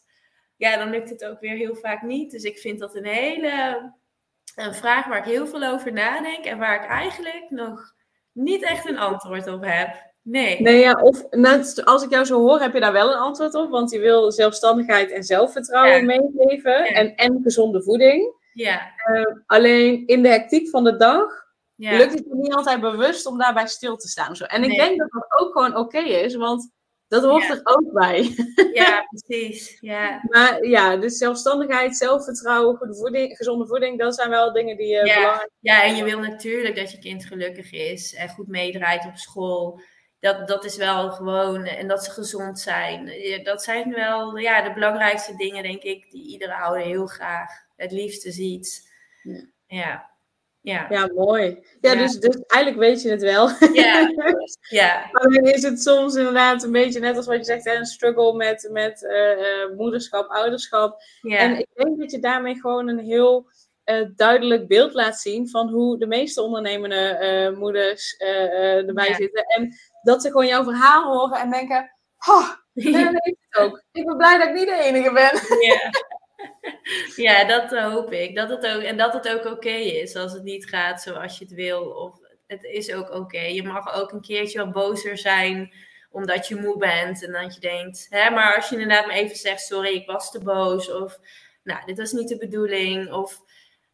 Ja, 0.58 0.78
dan 0.78 0.90
lukt 0.90 1.10
het 1.10 1.26
ook 1.26 1.40
weer 1.40 1.56
heel 1.56 1.76
vaak 1.76 2.02
niet. 2.02 2.32
Dus 2.32 2.44
ik 2.44 2.58
vind 2.58 2.80
dat 2.80 2.96
een 2.96 3.06
hele 3.06 3.92
een 4.56 4.74
vraag 4.74 5.06
waar 5.08 5.18
ik 5.18 5.24
heel 5.26 5.48
veel 5.48 5.64
over 5.64 5.94
nadenk 5.94 6.46
en 6.46 6.58
waar 6.58 6.84
ik 6.84 6.90
eigenlijk 6.90 7.46
nog 7.50 7.94
niet 8.32 8.64
echt 8.64 8.90
een 8.90 8.98
antwoord 8.98 9.48
op 9.48 9.64
heb. 9.66 10.14
Nee. 10.22 10.62
Nee, 10.62 10.80
ja, 10.80 10.94
of 10.94 11.30
als 11.84 12.04
ik 12.04 12.10
jou 12.10 12.26
zo 12.26 12.40
hoor, 12.40 12.60
heb 12.60 12.74
je 12.74 12.80
daar 12.80 12.92
wel 12.92 13.12
een 13.12 13.20
antwoord 13.20 13.56
op. 13.56 13.70
Want 13.70 13.92
je 13.92 14.00
wil 14.00 14.32
zelfstandigheid 14.32 15.12
en 15.12 15.24
zelfvertrouwen 15.24 16.06
meegeven. 16.06 16.86
En, 16.86 17.16
en 17.16 17.40
gezonde 17.44 17.84
voeding. 17.84 18.34
Ja. 18.54 18.92
Uh, 19.12 19.36
alleen 19.46 20.08
in 20.08 20.22
de 20.22 20.30
hectiek 20.30 20.70
van 20.70 20.84
de 20.84 20.98
dag 20.98 21.45
ja. 21.76 21.98
lukt 21.98 22.14
het 22.14 22.34
niet 22.34 22.54
altijd 22.54 22.82
bewust 22.82 23.26
om 23.26 23.38
daarbij 23.38 23.68
stil 23.68 23.96
te 23.96 24.08
staan. 24.08 24.36
Zo. 24.36 24.44
En 24.44 24.64
ik 24.64 24.78
denk 24.78 25.00
dat 25.00 25.12
dat 25.12 25.40
ook 25.40 25.52
gewoon 25.52 25.78
oké 25.78 26.00
is, 26.00 26.36
want 26.36 26.74
dat 27.08 27.24
hoort 27.24 27.50
er 27.50 27.62
ook 27.64 27.94
bij. 27.94 28.36
Ja, 28.74 29.06
precies. 29.10 29.78
Ja. 29.80 30.22
maar 30.30 30.66
ja, 30.66 30.98
dus 30.98 31.18
zelfstandigheid, 31.18 31.98
zelfvertrouwen, 31.98 32.78
goede 32.78 32.96
voeding, 32.96 33.38
gezonde 33.38 33.68
voeding, 33.68 34.00
dat 34.00 34.16
zijn 34.16 34.30
wel 34.30 34.54
dingen 34.54 34.78
die 34.78 34.96
uh, 34.96 35.06
ja. 35.06 35.16
belangrijk 35.16 35.52
Ja, 35.60 35.84
en 35.84 35.96
je 35.96 36.04
wil 36.04 36.20
natuurlijk 36.20 36.76
dat 36.76 36.92
je 36.92 37.00
kind 37.00 37.26
gelukkig 37.26 37.72
is 37.72 38.14
en 38.14 38.30
goed 38.30 38.48
meedraait 38.48 39.06
op 39.06 39.18
school. 39.18 39.82
Dat, 40.20 40.48
dat 40.48 40.66
is 40.66 40.78
wel 40.78 41.12
gewoon, 41.12 41.64
en 41.64 41.88
dat 41.88 42.04
ze 42.04 42.12
gezond 42.12 42.60
zijn. 42.60 43.12
Dat 43.44 43.64
zijn 43.64 43.94
wel 43.94 44.38
ja, 44.38 44.62
de 44.62 44.74
belangrijkste 44.74 45.36
dingen, 45.36 45.64
denk 45.64 45.82
ik, 45.82 46.12
die 46.12 46.28
iedere 46.28 46.56
ouder 46.56 46.82
heel 46.82 47.06
graag 47.06 47.52
het 47.76 47.92
liefste 47.92 48.32
ziet. 48.32 48.92
Ja. 49.24 49.48
ja. 49.68 50.15
Ja, 50.66 50.86
ja 50.90 51.10
mooi. 51.16 51.60
Ja, 51.82 51.96
Dus, 51.96 52.20
dus 52.20 52.36
eigenlijk 52.48 52.84
weet 52.84 53.02
je 53.02 53.10
het 53.10 53.22
wel. 53.22 53.50
Ja, 53.74 54.12
ja. 54.82 55.10
Alleen 55.12 55.54
is 55.54 55.64
het 55.64 55.82
soms 55.82 56.16
inderdaad 56.16 56.64
een 56.64 56.72
beetje 56.72 57.00
net 57.00 57.18
als 57.18 57.26
wat 57.26 57.38
je 57.38 57.44
zegt, 57.44 57.66
hè, 57.66 57.76
een 57.76 57.86
struggle 57.86 58.34
met, 58.34 58.70
met 58.72 59.02
uh, 59.02 59.78
moederschap, 59.78 60.30
ouderschap. 60.30 61.02
Ja. 61.22 61.38
En 61.38 61.60
ik 61.60 61.68
denk 61.74 62.00
dat 62.00 62.12
je 62.12 62.20
daarmee 62.20 62.56
gewoon 62.56 62.88
een 62.88 63.00
heel 63.00 63.50
uh, 63.86 64.08
duidelijk 64.16 64.68
beeld 64.68 64.94
laat 64.94 65.20
zien 65.20 65.50
van 65.50 65.70
hoe 65.70 65.98
de 65.98 66.08
meeste 66.08 66.42
ondernemende 66.42 67.18
uh, 67.52 67.58
moeders 67.60 68.16
erbij 68.18 69.14
zitten. 69.14 69.44
En 69.44 69.76
dat 70.04 70.22
ze 70.22 70.28
gewoon 70.28 70.48
jouw 70.48 70.64
verhaal 70.64 71.04
horen 71.04 71.40
en 71.40 71.52
denken, 71.52 71.92
oh, 72.28 72.50
weet 72.74 73.38
het 73.50 73.60
ook. 73.60 73.84
Ik 73.92 74.06
ben 74.06 74.18
blij 74.18 74.38
dat 74.38 74.48
ik 74.48 74.54
niet 74.54 74.68
de 74.68 74.84
enige 74.84 75.12
ben. 75.12 75.60
Ja. 75.68 75.90
ja, 77.16 77.44
dat 77.44 77.80
hoop 77.80 78.12
ik. 78.12 78.36
Dat 78.36 78.50
het 78.50 78.68
ook, 78.68 78.82
en 78.82 78.98
dat 78.98 79.14
het 79.14 79.30
ook 79.30 79.46
oké 79.46 79.70
is 79.70 80.16
als 80.16 80.34
het 80.34 80.44
niet 80.44 80.70
gaat 80.70 81.02
zoals 81.02 81.38
je 81.38 81.46
het 81.46 81.54
wil. 81.54 81.82
Of 81.82 82.20
het 82.48 82.64
is 82.64 82.94
ook 82.94 83.12
oké. 83.12 83.40
Je 83.40 83.64
mag 83.64 83.96
ook 83.96 84.12
een 84.12 84.22
keertje 84.22 84.60
wat 84.60 84.72
bozer 84.72 85.18
zijn 85.18 85.74
omdat 86.16 86.48
je 86.48 86.56
moe 86.56 86.78
bent. 86.78 87.24
En 87.24 87.32
dat 87.32 87.54
je 87.54 87.60
denkt, 87.60 88.08
hè, 88.10 88.30
maar 88.30 88.56
als 88.56 88.70
je 88.70 88.76
inderdaad 88.76 89.06
maar 89.06 89.16
even 89.16 89.36
zegt, 89.36 89.62
sorry, 89.62 89.94
ik 89.94 90.08
was 90.08 90.32
te 90.32 90.40
boos. 90.40 90.92
Of, 90.92 91.20
nou, 91.64 91.86
dit 91.86 91.98
was 91.98 92.12
niet 92.12 92.28
de 92.28 92.38
bedoeling. 92.38 93.12
Of, 93.12 93.42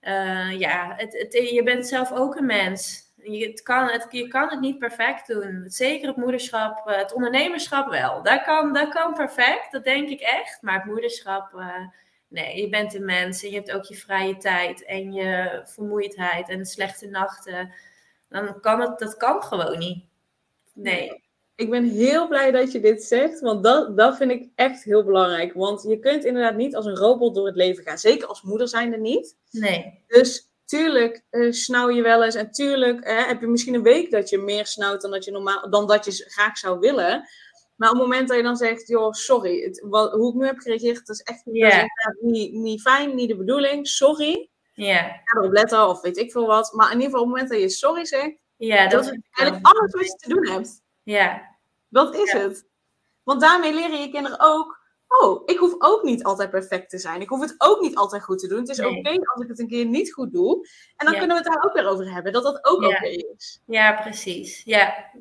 uh, 0.01 0.59
ja, 0.59 0.93
het, 0.97 1.33
je 1.53 1.61
bent 1.63 1.87
zelf 1.87 2.11
ook 2.11 2.35
een 2.35 2.45
mens. 2.45 3.09
Je, 3.23 3.47
het 3.47 3.61
kan 3.61 3.87
het, 3.87 4.07
je 4.09 4.27
kan 4.27 4.49
het 4.49 4.59
niet 4.59 4.79
perfect 4.79 5.27
doen. 5.27 5.63
Zeker 5.67 6.07
het 6.07 6.17
moederschap, 6.17 6.87
uh, 6.87 6.97
het 6.97 7.13
ondernemerschap 7.13 7.89
wel. 7.89 8.23
Dat 8.23 8.43
kan, 8.43 8.73
dat 8.73 8.89
kan 8.89 9.13
perfect, 9.13 9.71
dat 9.71 9.83
denk 9.83 10.09
ik 10.09 10.19
echt. 10.19 10.61
Maar 10.61 10.75
het 10.75 10.85
moederschap... 10.85 11.53
Uh, 11.53 11.87
Nee, 12.31 12.61
je 12.61 12.69
bent 12.69 12.93
een 12.93 13.05
mens 13.05 13.43
en 13.43 13.49
je 13.49 13.55
hebt 13.55 13.71
ook 13.71 13.83
je 13.83 13.95
vrije 13.95 14.37
tijd 14.37 14.85
en 14.85 15.13
je 15.13 15.61
vermoeidheid 15.65 16.49
en 16.49 16.65
slechte 16.65 17.07
nachten. 17.07 17.73
Dan 18.29 18.59
kan 18.59 18.81
het, 18.81 18.99
dat 18.99 19.17
kan 19.17 19.43
gewoon 19.43 19.77
niet. 19.77 20.05
Nee. 20.73 21.23
Ik 21.55 21.69
ben 21.69 21.83
heel 21.89 22.27
blij 22.27 22.51
dat 22.51 22.71
je 22.71 22.79
dit 22.79 23.03
zegt, 23.03 23.39
want 23.39 23.63
dat, 23.63 23.97
dat 23.97 24.17
vind 24.17 24.31
ik 24.31 24.49
echt 24.55 24.83
heel 24.83 25.03
belangrijk. 25.03 25.53
Want 25.53 25.83
je 25.83 25.99
kunt 25.99 26.25
inderdaad 26.25 26.55
niet 26.55 26.75
als 26.75 26.85
een 26.85 26.95
robot 26.95 27.35
door 27.35 27.45
het 27.45 27.55
leven 27.55 27.83
gaan. 27.83 27.97
Zeker 27.97 28.27
als 28.27 28.41
moeder 28.41 28.67
zijnde 28.67 28.97
niet. 28.97 29.37
Nee. 29.49 30.03
Dus 30.07 30.49
tuurlijk 30.65 31.23
uh, 31.31 31.51
snauw 31.51 31.89
je 31.89 32.01
wel 32.01 32.23
eens. 32.23 32.35
En 32.35 32.51
tuurlijk 32.51 33.07
uh, 33.07 33.27
heb 33.27 33.41
je 33.41 33.47
misschien 33.47 33.73
een 33.73 33.83
week 33.83 34.11
dat 34.11 34.29
je 34.29 34.37
meer 34.37 34.65
snauwt 34.65 35.01
dan 35.01 35.11
dat 35.11 35.25
je, 35.25 35.31
normaal, 35.31 35.69
dan 35.69 35.87
dat 35.87 36.05
je 36.05 36.11
graag 36.11 36.57
zou 36.57 36.79
willen. 36.79 37.27
Maar 37.81 37.89
op 37.89 37.95
het 37.95 38.07
moment 38.07 38.27
dat 38.27 38.37
je 38.37 38.43
dan 38.43 38.55
zegt, 38.55 38.87
joh, 38.87 39.11
sorry, 39.11 39.61
het, 39.61 39.85
wat, 39.89 40.11
hoe 40.11 40.29
ik 40.29 40.35
nu 40.35 40.45
heb 40.45 40.59
gereageerd, 40.59 41.05
dat 41.05 41.15
is 41.15 41.21
echt 41.21 41.41
yeah. 41.43 41.85
niet, 42.19 42.53
niet 42.53 42.81
fijn, 42.81 43.15
niet 43.15 43.29
de 43.29 43.37
bedoeling, 43.37 43.87
sorry. 43.87 44.49
Ja. 44.73 44.85
Yeah. 44.85 45.03
Ga 45.03 45.39
erop 45.39 45.51
letten 45.51 45.87
of 45.87 46.01
weet 46.01 46.17
ik 46.17 46.31
veel 46.31 46.45
wat. 46.45 46.73
Maar 46.73 46.91
in 46.91 46.99
ieder 46.99 47.09
geval 47.09 47.21
op 47.21 47.27
het 47.27 47.35
moment 47.35 47.49
dat 47.51 47.61
je 47.61 47.69
sorry 47.69 48.05
zegt, 48.05 48.37
ja, 48.55 48.87
dat, 48.87 48.91
dat 49.03 49.13
is 49.13 49.19
eigenlijk 49.31 49.67
alles 49.67 49.91
wat 49.91 50.05
je 50.05 50.15
te 50.15 50.29
doen 50.29 50.47
hebt. 50.47 50.81
Ja. 51.03 51.57
Dat 51.89 52.15
is 52.15 52.31
het. 52.31 52.65
Want 53.23 53.41
daarmee 53.41 53.73
leren 53.73 54.01
je 54.01 54.09
kinderen 54.09 54.39
ook, 54.39 54.79
oh, 55.07 55.41
ik 55.45 55.57
hoef 55.57 55.75
ook 55.77 56.03
niet 56.03 56.23
altijd 56.23 56.49
perfect 56.49 56.89
te 56.89 56.97
zijn. 56.97 57.21
Ik 57.21 57.29
hoef 57.29 57.41
het 57.41 57.55
ook 57.57 57.81
niet 57.81 57.95
altijd 57.95 58.23
goed 58.23 58.39
te 58.39 58.47
doen. 58.47 58.59
Het 58.59 58.69
is 58.69 58.77
nee. 58.77 58.97
oké 58.97 59.09
als 59.09 59.43
ik 59.43 59.47
het 59.47 59.59
een 59.59 59.67
keer 59.67 59.85
niet 59.85 60.13
goed 60.13 60.33
doe. 60.33 60.67
En 60.95 61.05
dan 61.05 61.17
kunnen 61.17 61.37
we 61.37 61.43
het 61.43 61.53
daar 61.53 61.63
ook 61.65 61.73
weer 61.73 61.87
over 61.87 62.13
hebben, 62.13 62.33
dat 62.33 62.43
dat 62.43 62.65
ook 62.65 62.83
oké 62.83 63.07
is. 63.07 63.61
Ja, 63.65 64.01
precies. 64.01 64.61
Ja, 64.63 65.11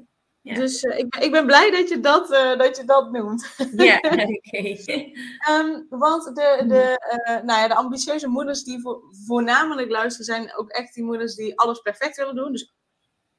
ja. 0.43 0.55
Dus 0.55 0.83
uh, 0.83 0.99
ik, 0.99 1.17
ik 1.17 1.31
ben 1.31 1.47
blij 1.47 1.71
dat 1.71 1.89
je 1.89 2.01
dat, 2.01 2.31
uh, 2.31 2.59
dat, 2.59 2.77
je 2.77 2.85
dat 2.85 3.13
noemt. 3.13 3.55
Ja, 3.77 3.97
oké. 4.11 4.27
Okay. 4.51 5.17
um, 5.51 5.87
want 5.89 6.25
de, 6.25 6.65
de, 6.69 7.19
uh, 7.29 7.43
nou 7.43 7.61
ja, 7.61 7.69
de 7.69 7.75
ambitieuze 7.75 8.29
moeders 8.29 8.65
die 8.65 8.81
vo 8.81 9.03
voornamelijk 9.27 9.91
luisteren, 9.91 10.27
zijn 10.27 10.57
ook 10.57 10.71
echt 10.71 10.95
die 10.95 11.05
moeders 11.05 11.35
die 11.35 11.59
alles 11.59 11.81
perfect 11.81 12.17
willen 12.17 12.35
doen. 12.35 12.53
Dus 12.53 12.75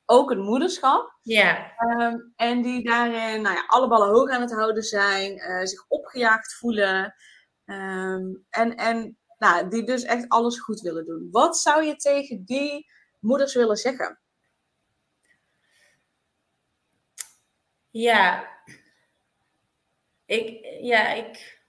ook 0.06 0.30
het 0.30 0.40
moederschap. 0.40 1.18
Ja. 1.22 1.72
Um, 1.78 2.34
en 2.36 2.62
die 2.62 2.84
daarin 2.84 3.42
nou 3.42 3.56
ja, 3.56 3.64
alle 3.68 3.88
ballen 3.88 4.10
hoog 4.10 4.30
aan 4.30 4.42
het 4.42 4.54
houden 4.54 4.84
zijn, 4.84 5.68
zich 5.68 5.86
opgejaagd 5.88 6.54
voelen. 6.54 7.14
Um, 7.66 8.46
en 8.50 8.76
en 8.76 9.18
nou, 9.38 9.70
die 9.70 9.84
dus 9.84 10.04
echt 10.04 10.30
alles 10.30 10.60
goed 10.60 10.82
willen 10.82 11.06
doen. 11.06 11.28
Wat 11.32 11.58
zou 11.58 11.84
je 11.84 11.96
tegen 11.96 12.46
die 12.46 12.86
moeders 13.20 13.54
willen 13.54 13.78
zeggen? 13.78 14.20
Ja, 17.91 18.49
ik, 20.25 20.65
ja, 20.82 21.10
ik 21.10 21.60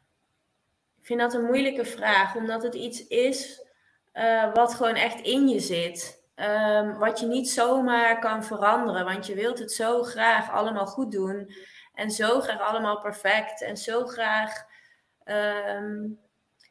vind 1.01 1.21
dat 1.21 1.35
een 1.35 1.45
moeilijke 1.45 1.85
vraag, 1.85 2.37
omdat 2.37 2.63
het 2.63 2.75
iets 2.75 3.07
is 3.07 3.67
uh, 4.15 4.55
wat 4.55 4.75
gewoon 4.75 4.95
echt 4.95 5.21
in 5.21 5.49
je 5.49 5.61
zit. 5.61 6.21
Um, 6.35 6.99
wat 6.99 7.21
je 7.21 7.27
niet 7.27 7.51
zomaar 7.51 8.19
kan 8.19 8.45
veranderen, 8.45 9.05
want 9.05 9.27
je 9.27 9.35
wilt 9.35 9.59
het 9.59 9.73
zo 9.73 10.03
graag 10.03 10.51
allemaal 10.51 10.87
goed 10.87 11.13
doen 11.13 11.55
en 11.95 12.11
zo 12.11 12.41
graag 12.41 12.61
allemaal 12.61 13.01
perfect 13.01 13.63
en 13.63 13.77
zo 13.77 14.07
graag. 14.07 14.65
Um, 15.25 16.21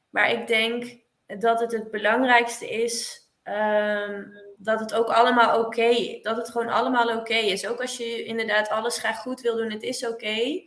maar 0.10 0.32
ik 0.32 0.48
denk 0.48 1.00
dat 1.40 1.60
het 1.60 1.72
het 1.72 1.92
belangrijkste 1.92 2.70
is 2.70 3.21
um, 3.44 4.34
dat 4.58 4.80
het 4.80 4.94
ook 4.94 5.08
allemaal 5.08 5.66
oké 5.66 6.20
dat 6.22 6.38
het 6.38 6.50
gewoon 6.50 6.70
allemaal 6.70 7.18
oké 7.18 7.34
is. 7.34 7.68
Ook 7.68 7.82
als 7.82 7.98
je 7.98 8.24
inderdaad 8.24 8.70
alles 8.70 8.98
graag 8.98 9.18
goed 9.18 9.42
wil 9.42 9.56
doen, 9.56 9.72
het 9.72 9.84
is 9.84 10.08
oké. 10.08 10.64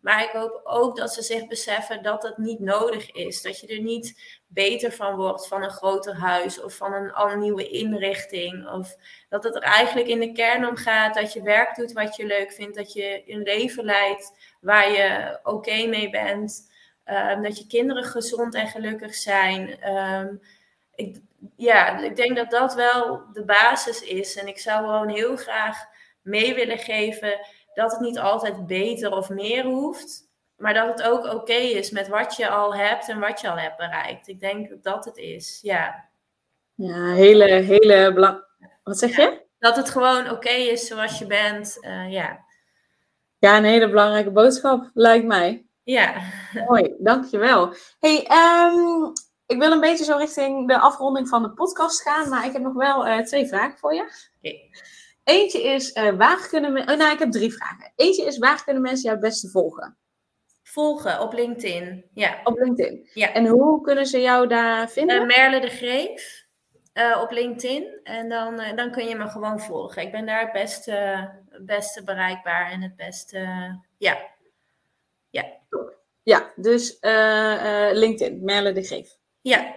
Maar 0.00 0.22
ik 0.22 0.30
hoop 0.30 0.60
ook 0.64 0.96
dat 0.96 1.12
ze 1.12 1.22
zich 1.22 1.46
beseffen 1.46 2.02
dat 2.02 2.22
het 2.22 2.38
niet 2.38 2.58
nodig 2.60 3.12
is. 3.12 3.42
Dat 3.42 3.60
je 3.60 3.66
er 3.66 3.80
niet 3.80 4.40
beter 4.46 4.92
van 4.92 5.16
wordt 5.16 5.46
van 5.46 5.62
een 5.62 5.70
groter 5.70 6.14
huis 6.14 6.62
of 6.62 6.76
van 6.76 6.92
een, 6.92 7.20
een 7.30 7.38
nieuwe 7.38 7.68
inrichting. 7.68 8.68
Of 8.68 8.96
dat 9.28 9.44
het 9.44 9.54
er 9.54 9.62
eigenlijk 9.62 10.08
in 10.08 10.20
de 10.20 10.32
kern 10.32 10.66
om 10.66 10.76
gaat 10.76 11.14
dat 11.14 11.32
je 11.32 11.42
werk 11.42 11.76
doet 11.76 11.92
wat 11.92 12.16
je 12.16 12.26
leuk 12.26 12.52
vindt. 12.52 12.76
Dat 12.76 12.92
je 12.92 13.22
een 13.26 13.42
leven 13.42 13.84
leidt 13.84 14.32
waar 14.60 14.90
je 14.90 15.38
oké 15.42 15.86
mee 15.86 16.10
bent. 16.10 16.70
Um, 17.06 17.42
dat 17.42 17.58
je 17.58 17.66
kinderen 17.66 18.04
gezond 18.04 18.54
en 18.54 18.66
gelukkig 18.66 19.14
zijn. 19.14 19.88
Um, 19.96 20.40
ik, 20.94 21.16
ja, 21.56 21.98
ik 21.98 22.16
denk 22.16 22.36
dat 22.36 22.50
dat 22.50 22.74
wel 22.74 23.22
de 23.32 23.44
basis 23.44 24.02
is. 24.02 24.36
En 24.36 24.46
ik 24.46 24.58
zou 24.58 24.84
gewoon 24.84 25.08
heel 25.08 25.36
graag 25.36 25.78
mee 26.22 26.54
willen 26.54 26.78
geven 26.78 27.40
dat 27.74 27.90
het 27.90 28.00
niet 28.00 28.18
altijd 28.18 28.66
beter 28.66 29.12
of 29.12 29.28
meer 29.28 29.64
hoeft. 29.64 30.30
maar 30.56 30.74
dat 30.74 30.88
het 30.88 31.02
ook 31.02 31.24
oké 31.24 31.52
is 31.52 31.90
met 31.90 32.08
wat 32.08 32.36
je 32.36 32.48
al 32.48 32.74
hebt 32.74 33.08
en 33.08 33.18
wat 33.18 33.40
je 33.40 33.50
al 33.50 33.58
hebt 33.58 33.76
bereikt. 33.76 34.28
Ik 34.28 34.40
denk 34.40 34.68
dat 34.68 34.82
dat 34.82 35.04
het 35.04 35.16
is, 35.16 35.58
ja. 35.62 36.08
Ja, 36.74 37.12
hele, 37.12 37.44
hele 37.44 38.12
belang. 38.12 38.44
Wat 38.82 38.98
zeg 38.98 39.16
je? 39.16 39.40
Dat 39.58 39.76
het 39.76 39.90
gewoon 39.90 40.30
oké 40.30 40.48
is 40.48 40.86
zoals 40.86 41.18
je 41.18 41.26
bent, 41.26 41.78
uh, 41.80 42.12
ja. 42.12 42.44
Ja, 43.38 43.56
een 43.56 43.64
hele 43.64 43.88
belangrijke 43.88 44.30
boodschap, 44.30 44.90
lijkt 44.94 45.26
mij. 45.26 45.66
Ja. 45.82 46.14
Mooi, 46.66 46.94
dankjewel. 46.98 47.74
hey, 47.98 48.16
um, 48.16 49.12
ik 49.52 49.58
wil 49.58 49.72
een 49.72 49.80
beetje 49.80 50.04
zo 50.04 50.16
richting 50.16 50.68
de 50.68 50.78
afronding 50.78 51.28
van 51.28 51.42
de 51.42 51.50
podcast 51.50 52.02
gaan, 52.02 52.28
maar 52.28 52.46
ik 52.46 52.52
heb 52.52 52.62
nog 52.62 52.74
wel 52.74 53.06
uh, 53.06 53.18
twee 53.18 53.46
vragen 53.46 53.78
voor 53.78 53.94
je. 53.94 54.02
Okay. 54.38 54.70
Eentje 55.24 55.62
is, 55.62 55.96
uh, 55.96 56.10
waar 56.10 56.48
kunnen 56.48 56.72
mensen... 56.72 56.92
Oh, 56.92 56.98
nou, 56.98 57.12
ik 57.12 57.18
heb 57.18 57.30
drie 57.30 57.52
vragen. 57.52 57.92
Eentje 57.96 58.24
is, 58.24 58.38
waar 58.38 58.64
kunnen 58.64 58.82
mensen 58.82 59.02
jou 59.02 59.14
het 59.16 59.24
beste 59.24 59.48
volgen? 59.48 59.96
Volgen 60.62 61.20
op 61.20 61.32
LinkedIn, 61.32 62.04
ja. 62.14 62.40
Op 62.44 62.58
LinkedIn? 62.58 63.08
Ja. 63.14 63.32
En 63.32 63.46
hoe 63.46 63.80
kunnen 63.80 64.06
ze 64.06 64.20
jou 64.20 64.46
daar 64.46 64.90
vinden? 64.90 65.20
Uh, 65.20 65.36
Merle 65.36 65.60
de 65.60 65.68
Greef 65.68 66.46
op 67.22 67.30
LinkedIn. 67.30 68.00
En 68.02 68.28
dan, 68.28 68.62
dan 68.74 68.90
kun 68.90 69.08
je 69.08 69.16
me 69.16 69.28
gewoon 69.28 69.60
volgen. 69.60 70.02
Ik 70.02 70.12
ben 70.12 70.26
daar 70.26 70.40
het 70.40 70.52
beste, 70.52 70.92
het 71.48 71.66
beste 71.66 72.04
bereikbaar 72.04 72.70
en 72.70 72.82
het 72.82 72.96
beste... 72.96 73.38
ja. 73.98 74.18
Ja. 75.30 75.44
Ja, 76.22 76.52
dus 76.56 76.96
LinkedIn, 77.92 78.44
Merle 78.44 78.72
de 78.72 78.82
Greef. 78.82 79.20
Ja. 79.42 79.76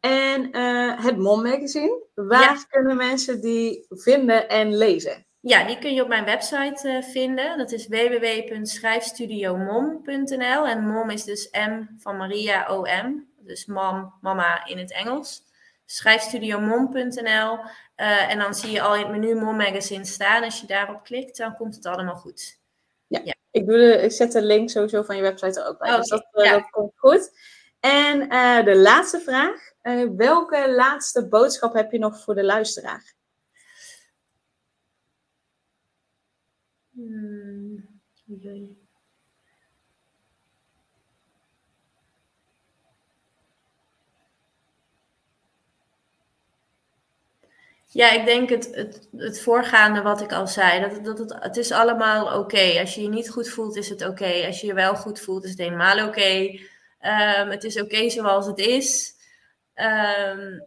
En 0.00 0.56
uh, 0.56 1.04
het 1.04 1.16
Mom 1.16 1.42
Magazine, 1.42 2.02
waar 2.14 2.54
ja. 2.54 2.64
kunnen 2.68 2.96
mensen 2.96 3.40
die 3.40 3.86
vinden 3.88 4.48
en 4.48 4.76
lezen? 4.76 5.26
Ja, 5.40 5.64
die 5.64 5.78
kun 5.78 5.94
je 5.94 6.02
op 6.02 6.08
mijn 6.08 6.24
website 6.24 6.88
uh, 6.88 7.02
vinden. 7.02 7.58
Dat 7.58 7.72
is 7.72 7.88
www.schrijfstudiomom.nl. 7.88 10.66
En 10.66 10.86
mom 10.86 11.10
is 11.10 11.24
dus 11.24 11.48
M 11.50 11.86
van 11.98 12.16
Maria 12.16 12.66
O-M. 12.66 13.26
Dus 13.38 13.66
mam, 13.66 14.14
mama 14.20 14.66
in 14.66 14.78
het 14.78 14.92
Engels. 14.92 15.42
Schrijfstudiomom.nl. 15.86 17.58
Uh, 17.96 18.30
en 18.30 18.38
dan 18.38 18.54
zie 18.54 18.70
je 18.70 18.82
al 18.82 18.94
in 18.94 19.00
het 19.00 19.10
menu 19.10 19.34
Mom 19.34 19.56
Magazine 19.56 20.04
staan. 20.04 20.44
Als 20.44 20.60
je 20.60 20.66
daarop 20.66 21.04
klikt, 21.04 21.36
dan 21.36 21.56
komt 21.56 21.74
het 21.74 21.86
allemaal 21.86 22.16
goed. 22.16 22.60
Ja, 23.06 23.20
ja. 23.24 23.34
Ik, 23.50 23.66
doe 23.66 23.76
de, 23.76 24.02
ik 24.02 24.12
zet 24.12 24.32
de 24.32 24.42
link 24.42 24.70
sowieso 24.70 25.02
van 25.02 25.16
je 25.16 25.22
website 25.22 25.60
er 25.60 25.66
ook 25.66 25.78
bij. 25.78 25.88
Okay. 25.88 26.00
Dus 26.00 26.08
dat, 26.08 26.28
ja. 26.32 26.52
dat 26.52 26.70
komt 26.70 26.92
goed. 26.96 27.30
En 27.82 28.32
uh, 28.32 28.64
de 28.64 28.76
laatste 28.76 29.20
vraag. 29.20 29.72
Uh, 29.82 30.10
welke 30.16 30.72
laatste 30.74 31.28
boodschap 31.28 31.74
heb 31.74 31.92
je 31.92 31.98
nog 31.98 32.22
voor 32.22 32.34
de 32.34 32.44
luisteraar? 32.44 33.14
Ja, 47.86 48.10
ik 48.10 48.24
denk 48.24 48.48
het, 48.48 48.74
het, 48.74 49.08
het 49.16 49.40
voorgaande 49.40 50.02
wat 50.02 50.20
ik 50.20 50.32
al 50.32 50.46
zei. 50.46 50.80
Dat, 50.80 51.04
dat 51.04 51.18
het, 51.18 51.34
het 51.38 51.56
is 51.56 51.72
allemaal 51.72 52.38
oké. 52.38 52.80
Als 52.80 52.94
je 52.94 53.02
je 53.02 53.08
niet 53.08 53.30
goed 53.30 53.48
voelt, 53.48 53.76
is 53.76 53.88
het 53.88 54.06
oké. 54.06 54.46
Als 54.46 54.60
je 54.60 54.66
je 54.66 54.74
wel 54.74 54.94
goed 54.94 55.20
voelt, 55.20 55.44
is 55.44 55.50
het 55.50 55.58
helemaal 55.58 56.06
oké. 56.06 56.58
Um, 57.02 57.50
het 57.50 57.64
is 57.64 57.80
oké 57.80 58.10
zoals 58.10 58.46
het 58.46 58.58
is. 58.58 59.14
Um, 59.74 60.66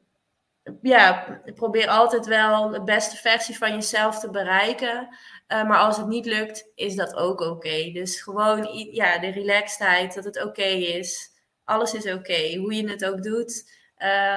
ja, 0.81 1.41
probeer 1.55 1.87
altijd 1.87 2.25
wel 2.25 2.69
de 2.69 2.83
beste 2.83 3.15
versie 3.15 3.57
van 3.57 3.71
jezelf 3.71 4.19
te 4.19 4.29
bereiken. 4.29 5.07
Uh, 5.47 5.67
maar 5.67 5.77
als 5.77 5.97
het 5.97 6.07
niet 6.07 6.25
lukt, 6.25 6.71
is 6.75 6.95
dat 6.95 7.15
ook 7.15 7.39
oké. 7.39 7.91
Dus 7.91 8.21
gewoon 8.21 8.67
ja, 8.91 9.17
de 9.17 9.29
relaxedheid, 9.29 10.13
dat 10.13 10.23
het 10.23 10.43
oké 10.43 10.63
is. 10.63 11.31
Alles 11.63 11.93
is 11.93 12.13
oké, 12.13 12.55
hoe 12.55 12.73
je 12.73 12.89
het 12.89 13.05
ook 13.05 13.23
doet. 13.23 13.71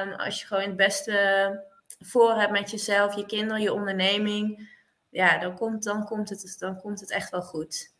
Um, 0.02 0.12
als 0.12 0.40
je 0.40 0.46
gewoon 0.46 0.62
het 0.62 0.76
beste 0.76 1.64
voor 1.98 2.34
hebt 2.34 2.52
met 2.52 2.70
jezelf, 2.70 3.16
je 3.16 3.26
kinderen, 3.26 3.62
je 3.62 3.72
onderneming. 3.72 4.76
Ja, 5.10 5.38
dan 5.38 5.56
komt, 5.56 5.82
dan 5.84 6.04
komt, 6.04 6.28
het, 6.28 6.56
dan 6.58 6.80
komt 6.80 7.00
het 7.00 7.10
echt 7.10 7.30
wel 7.30 7.42
goed. 7.42 7.96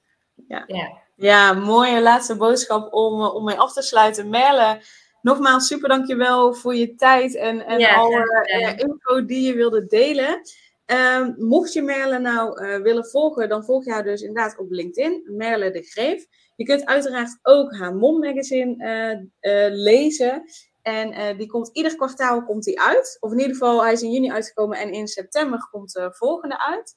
Ja. 0.49 0.65
ja. 0.67 1.07
Ja, 1.17 1.53
mooie 1.53 2.03
laatste 2.03 2.37
boodschap 2.37 2.93
om, 2.93 3.21
om 3.23 3.45
mee 3.45 3.59
af 3.59 3.73
te 3.73 3.83
sluiten. 3.83 4.29
Merle, 4.29 4.81
nogmaals 5.23 5.67
super 5.67 5.89
dankjewel 5.89 6.55
voor 6.55 6.75
je 6.75 6.95
tijd 6.95 7.37
en, 7.37 7.67
en 7.67 7.79
ja, 7.79 7.95
alle 7.95 8.47
uh, 8.61 8.79
info 8.79 9.25
die 9.25 9.47
je 9.47 9.55
wilde 9.55 9.87
delen. 9.87 10.41
Um, 10.87 11.35
mocht 11.39 11.73
je 11.73 11.83
Merle 11.83 12.19
nou 12.19 12.65
uh, 12.65 12.77
willen 12.77 13.07
volgen, 13.07 13.49
dan 13.49 13.65
volg 13.65 13.85
je 13.85 13.91
haar 13.91 14.03
dus 14.03 14.21
inderdaad 14.21 14.59
op 14.59 14.71
LinkedIn, 14.71 15.23
Merle 15.27 15.71
de 15.71 15.83
Greef. 15.83 16.27
Je 16.57 16.65
kunt 16.65 16.87
uiteraard 16.87 17.39
ook 17.43 17.77
haar 17.77 17.95
Mom 17.95 18.19
Magazine 18.19 19.29
uh, 19.41 19.67
lezen. 19.71 20.45
En 20.83 21.37
die 21.37 21.47
komt 21.47 21.71
ieder 21.73 21.97
kwartaal 21.97 22.45
komt 22.45 22.65
die 22.65 22.81
uit. 22.81 23.17
Of 23.21 23.33
in 23.33 23.39
ieder 23.39 23.53
geval, 23.53 23.83
hij 23.83 23.93
is 23.93 24.03
in 24.03 24.11
juni 24.11 24.31
uitgekomen 24.31 24.79
en 24.79 24.93
in 24.93 25.09
september 25.09 25.69
komt 25.71 25.93
de 25.93 26.13
volgende 26.13 26.67
uit. 26.67 26.97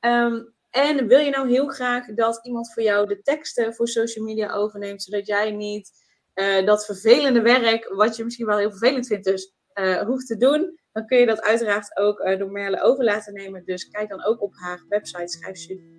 Um, 0.00 0.54
en 0.70 1.06
wil 1.06 1.18
je 1.18 1.30
nou 1.30 1.50
heel 1.50 1.68
graag 1.68 2.06
dat 2.06 2.40
iemand 2.42 2.72
voor 2.72 2.82
jou 2.82 3.06
de 3.06 3.22
teksten 3.22 3.74
voor 3.74 3.88
social 3.88 4.24
media 4.24 4.52
overneemt, 4.52 5.02
zodat 5.02 5.26
jij 5.26 5.50
niet 5.50 5.90
uh, 6.34 6.66
dat 6.66 6.84
vervelende 6.84 7.40
werk, 7.40 7.92
wat 7.94 8.16
je 8.16 8.24
misschien 8.24 8.46
wel 8.46 8.58
heel 8.58 8.70
vervelend 8.70 9.06
vindt, 9.06 9.24
dus 9.24 9.54
uh, 9.74 10.00
hoeft 10.00 10.26
te 10.26 10.36
doen, 10.36 10.78
dan 10.92 11.06
kun 11.06 11.18
je 11.18 11.26
dat 11.26 11.42
uiteraard 11.42 11.96
ook 11.96 12.20
uh, 12.20 12.38
door 12.38 12.50
Merle 12.50 12.82
over 12.82 13.04
laten 13.04 13.34
nemen. 13.34 13.64
Dus 13.64 13.88
kijk 13.88 14.08
dan 14.08 14.24
ook 14.24 14.42
op 14.42 14.54
haar 14.54 14.84
website 14.88 15.38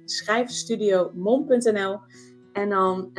schrijfstudiomom.nl. 0.06 2.00
En 2.54 2.70
dan 2.70 3.12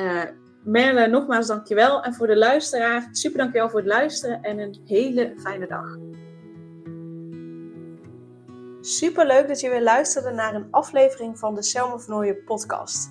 Merle, 0.64 1.06
nogmaals 1.06 1.46
dankjewel. 1.46 2.02
En 2.02 2.14
voor 2.14 2.26
de 2.26 2.36
luisteraar, 2.36 3.08
super 3.12 3.38
dankjewel 3.38 3.70
voor 3.70 3.78
het 3.78 3.88
luisteren 3.88 4.42
en 4.42 4.58
een 4.58 4.80
hele 4.84 5.32
fijne 5.36 5.66
dag. 5.66 5.96
Super 8.84 9.26
leuk 9.26 9.48
dat 9.48 9.60
je 9.60 9.70
weer 9.70 9.82
luisterde 9.82 10.30
naar 10.30 10.54
een 10.54 10.68
aflevering 10.70 11.38
van 11.38 11.54
de 11.54 11.62
Selma 11.62 11.98
Vernooien 11.98 12.44
podcast. 12.44 13.10